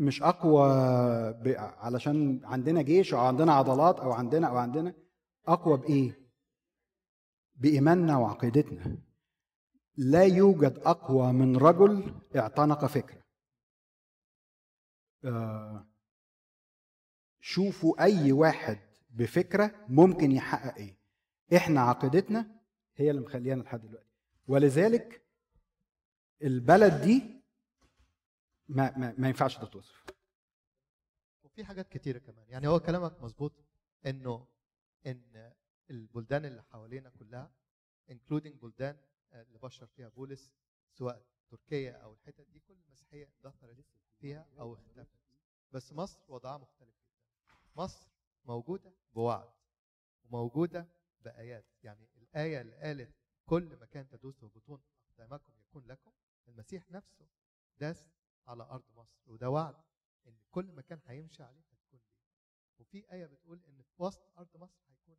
[0.00, 0.68] مش أقوى
[1.58, 4.94] علشان عندنا جيش أو عندنا عضلات أو عندنا أو عندنا
[5.46, 6.20] أقوى بإيه؟
[7.56, 8.96] بإيماننا وعقيدتنا.
[9.96, 13.22] لا يوجد أقوى من رجل اعتنق فكرة.
[15.24, 15.86] آه،
[17.40, 18.78] شوفوا أي واحد
[19.14, 20.96] بفكرة ممكن يحقق إيه.
[21.56, 22.60] إحنا عقيدتنا
[22.96, 24.14] هي اللي مخليانا لحد دلوقتي.
[24.48, 25.24] ولذلك
[26.42, 27.42] البلد دي
[28.68, 30.04] ما, ما, ما ينفعش تتوصف.
[31.44, 32.44] وفي حاجات كتيرة كمان.
[32.48, 33.52] يعني هو كلامك مظبوط
[34.06, 34.46] إنه
[35.06, 35.52] إن
[35.90, 37.50] البلدان اللي حوالينا كلها
[38.10, 38.96] انكلودنج بلدان
[39.32, 40.50] اللي بشر فيها بولس
[40.92, 43.86] سواء تركيا أو الحتت دي كل المسيحيه دخلت
[44.20, 45.18] فيها أو اختفت.
[45.72, 47.54] بس مصر وضعها مختلف جدا.
[47.76, 48.13] مصر
[48.44, 49.52] موجودة بوعد
[50.24, 50.88] وموجودة
[51.20, 51.66] بآيات.
[51.82, 53.14] يعني الآية اللي قالت
[53.46, 56.12] كل مكان تدوسه بطون أقدامكم يكون لكم
[56.48, 57.28] المسيح نفسه
[57.76, 58.08] داس
[58.46, 59.74] على أرض مصر وده وعد
[60.26, 62.24] إن كل مكان هيمشي عليه هتكون ليه.
[62.78, 65.16] وفي آية بتقول إن في وسط أرض مصر هيكون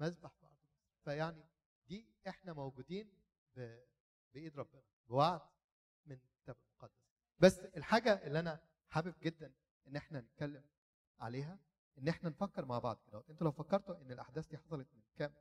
[0.00, 0.82] مذبح في ارض مصر.
[1.04, 1.44] فيعني
[1.88, 3.22] دي إحنا موجودين.
[4.34, 5.40] بإيد ربنا بوعد
[6.06, 7.02] من الكتاب المقدس.
[7.38, 9.52] بس الحاجة اللي أنا حابب جدا
[9.86, 10.64] إن إحنا نتكلم
[11.20, 11.58] عليها
[11.98, 13.24] إن إحنا نفكر مع بعض كده.
[13.30, 15.34] أنتوا لو فكرتوا إن الأحداث دي حصلت من كام؟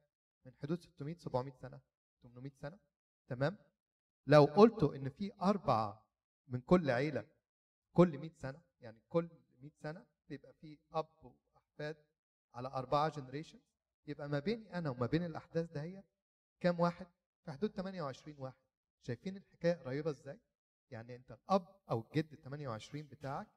[0.45, 1.81] من حدود 600 700 سنة
[2.23, 2.79] 800 سنة.
[3.27, 3.57] تمام؟
[4.27, 6.05] لو قلتوا إن في أربعة
[6.47, 7.27] من كل عيلة
[7.93, 9.29] كل 100 سنة يعني كل
[9.59, 11.97] 100 سنة بيبقى في أب وأحفاد
[12.53, 13.59] على أربعة جنريشن
[14.07, 16.05] يبقى ما بيني أنا وما بين الأحداث دهيت
[16.59, 17.07] كام واحد؟
[17.45, 18.61] في حدود 28 واحد.
[19.01, 20.39] شايفين الحكاية قريبة إزاي؟
[20.91, 23.47] يعني أنت الأب أو الجد ال 28 بتاعك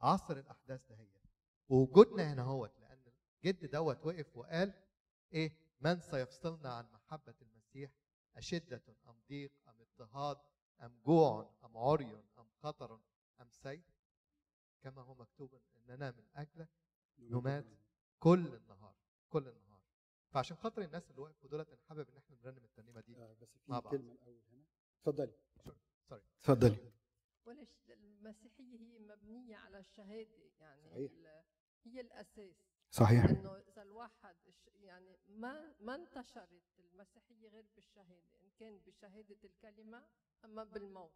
[0.00, 1.17] عصر الأحداث دهيت
[1.68, 3.12] ووجودنا هنا هوت لأن
[3.44, 4.72] جد دوت وقف وقال
[5.32, 7.90] إيه؟ من سيفصلنا عن محبة المسيح؟
[8.36, 10.36] أشدة أم ضيق أم اضطهاد؟
[10.82, 13.00] أم جوع أم عري أم خطر
[13.40, 13.84] أم سيف
[14.82, 16.68] كما هو مكتوب اننا من اجلك
[17.18, 17.66] نمات
[18.18, 18.94] كل النهار
[19.28, 19.82] كل النهار.
[20.30, 23.48] فعشان خاطر الناس اللي وقفوا دولت أنا حابب إن إحنا نرنم الترنيمة دي آه، بس
[23.68, 23.94] مع في بعض.
[23.94, 24.64] كلمة الأول هنا.
[25.00, 25.32] اتفضلي.
[26.08, 26.22] سوري.
[26.38, 26.92] اتفضلي.
[27.88, 31.12] المسيحية هي مبنية على الشهادة يعني صحيح.
[31.84, 32.56] هي الأساس.
[32.90, 33.24] صحيح.
[33.24, 34.36] إنه إذا الواحد
[34.80, 40.02] يعني ما ما انتشرت المسيحية غير بالشهادة إن كان بشهادة الكلمة
[40.44, 41.12] أما بالموت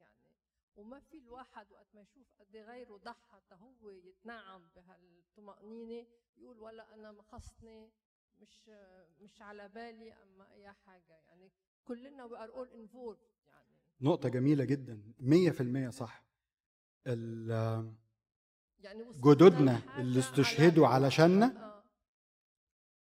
[0.00, 0.32] يعني.
[0.76, 6.06] وما في الواحد وقت ما يشوف قد إيه غيره ضحى هو يتنعم بهالطمأنينة
[6.36, 7.90] يقول ولا أنا مخصني
[8.40, 8.68] مش
[9.20, 11.50] مش على بالي أما أي حاجة يعني
[11.84, 12.68] كلنا وي ار اول
[13.46, 13.76] يعني.
[14.00, 16.24] نقطة جميلة جدا 100% صح.
[17.06, 18.05] ال- يعني وصلنا
[19.24, 21.46] جدودنا لحاجة اللي استشهدوا علشاننا.
[21.46, 21.84] آه.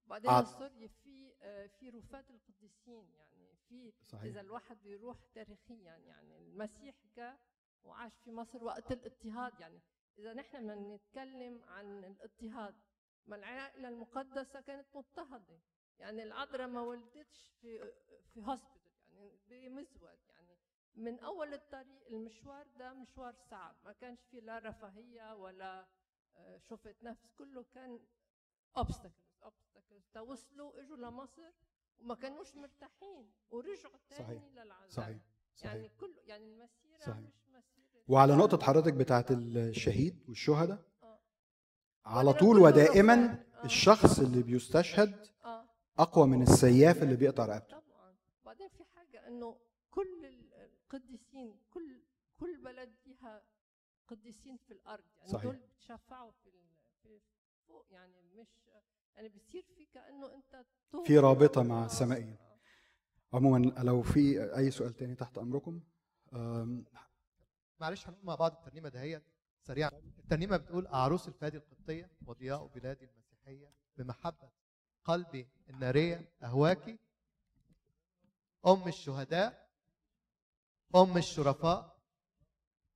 [0.07, 4.23] بعدين سوريا في آه، في رفاة القديسين يعني في صحيح.
[4.23, 7.39] إذا الواحد بيروح تاريخيا يعني المسيح جاء
[7.83, 9.59] وعاش في مصر وقت الاضطهاد.
[9.59, 9.81] يعني
[10.17, 12.75] إذا نحن بدنا نتكلم عن الاضطهاد
[13.27, 15.59] ما العائلة المقدسة كانت مضطهدة.
[15.99, 17.93] يعني العذراء ما ولدتش في
[18.33, 20.01] في هوسبيتال يعني بمزود.
[20.03, 20.28] يعني
[20.99, 25.87] من أول الطريق المشوار ده مشوار صعب ما كانش في لا رفاهية ولا
[26.37, 27.99] آه، شفت نفس كله كان
[28.79, 31.51] obstacles obstacles توصلوا إجوا لمصر
[31.99, 34.43] وما كانوش مرتاحين ورجعوا تاني صحيح.
[34.53, 35.17] للعذاب صحيح
[35.55, 37.17] صحيح يعني كله يعني المسيرة صحيح.
[37.17, 41.19] مش مسيرة وعلى نقطة حضرتك بتاعت الشهيد والشهداء آه.
[42.05, 43.13] على وبعدين طول ودائما.
[43.13, 43.65] آه.
[43.65, 45.65] الشخص اللي بيستشهد آه
[45.99, 49.68] أقوى من السياف اللي بيقطع رقبته طبعا بعدين في حاجة إنه كل
[50.93, 52.01] القديسين كل
[52.39, 53.43] كل بلد فيها
[54.07, 55.43] قديسين في الأرض يعني صحيح.
[55.43, 56.51] دول بتشفعوا في
[57.03, 57.19] في
[57.67, 58.69] فوق يعني مش
[59.15, 60.65] يعني بتصير في كأنه أنت
[61.05, 62.37] في رابطة مع السمائيين.
[63.33, 65.83] عموما لو في أي سؤال تاني تحت أمركم
[66.33, 66.85] أم،
[67.79, 69.23] معلش هنقول مع بعض الترنيمة دهيت
[69.61, 74.51] سريعا الترنيمة بتقول اعروس الفادي القبطية وضياء بلادي المسيحية بمحبة
[75.03, 76.99] قلبي النارية اهواكي
[78.67, 79.68] أم الشهداء
[80.95, 81.99] ام الشرفاء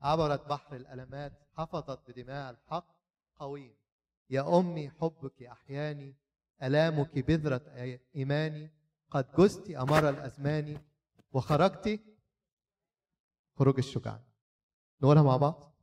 [0.02, 2.94] عبرت بحر الألمات حفظت بدماء الحق.
[3.36, 3.76] قويم.
[4.30, 6.16] يا أمي حبك أحياني
[6.64, 7.62] ألامك بذرة
[8.16, 8.72] إيماني.
[9.12, 10.82] قد جزت أمر الأزمان
[11.32, 12.00] وخرجت
[13.56, 14.22] خروج الشجعان
[15.02, 15.74] نقولها مع بعض.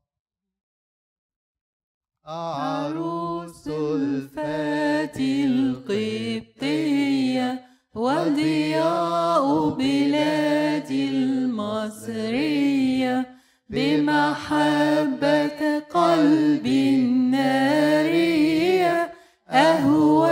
[2.24, 6.90] عروس الفاتي القبطية.
[8.00, 12.36] وضياء بلادي المصرية
[13.70, 17.52] بمحبة قلبي النارية
[19.50, 20.29] أهواك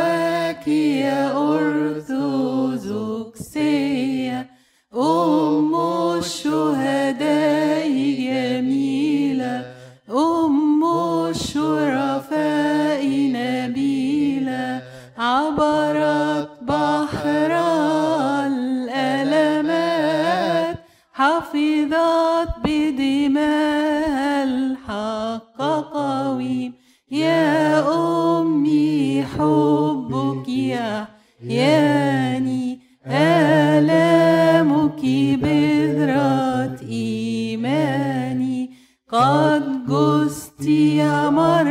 [31.48, 35.00] يحياني آلامك
[35.42, 38.70] بذرة إيماني.
[39.08, 41.66] قد جزت يا مر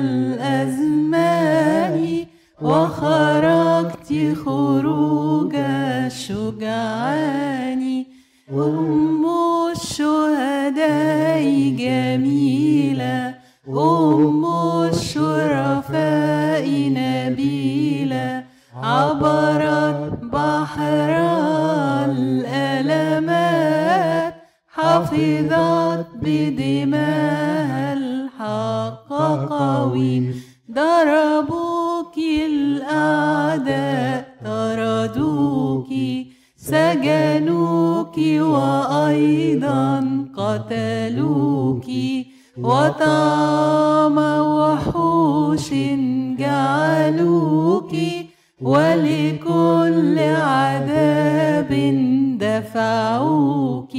[0.00, 1.14] الأزمان
[2.62, 5.54] وخرجت خروج
[6.06, 7.04] الشجعان.
[20.74, 21.10] بحر
[22.10, 23.54] الألمات
[24.68, 29.10] حفظت بدماء الحق
[29.50, 35.88] قويم ضربوك الأعداء طردوك
[36.56, 39.90] سجنوك وأيضا
[40.36, 41.86] قتلوك.
[42.58, 45.70] وطعام وحوش
[46.38, 47.92] جعلوك.
[48.60, 51.70] ولكل عذاب
[52.40, 53.92] دفعوك.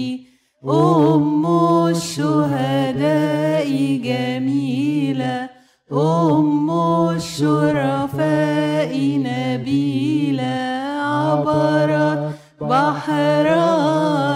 [0.66, 1.46] أم
[1.88, 3.70] الشهداء
[4.04, 5.50] جميلة
[5.92, 6.70] أم
[7.16, 8.94] الشرفاء
[9.26, 10.58] نبيلة
[11.02, 13.48] عبرت بحر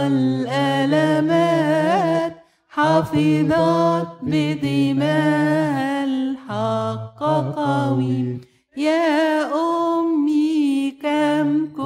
[0.07, 1.49] الألمات.
[2.69, 7.23] حفظت بدماء الحق
[7.55, 8.41] قويم.
[8.77, 9.43] يا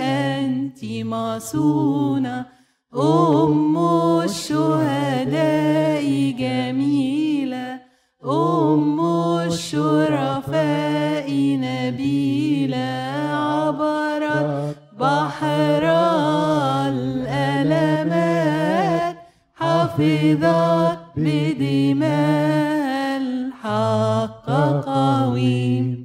[0.02, 2.46] أنت مصونة
[2.96, 3.78] أم
[4.24, 6.06] الشهداء
[6.40, 7.80] جميلة.
[8.26, 9.00] أم
[9.48, 11.28] الشرفاء
[11.64, 12.17] نبيلة.
[19.98, 24.50] حافظك بدماء الحق
[24.86, 25.97] قويم.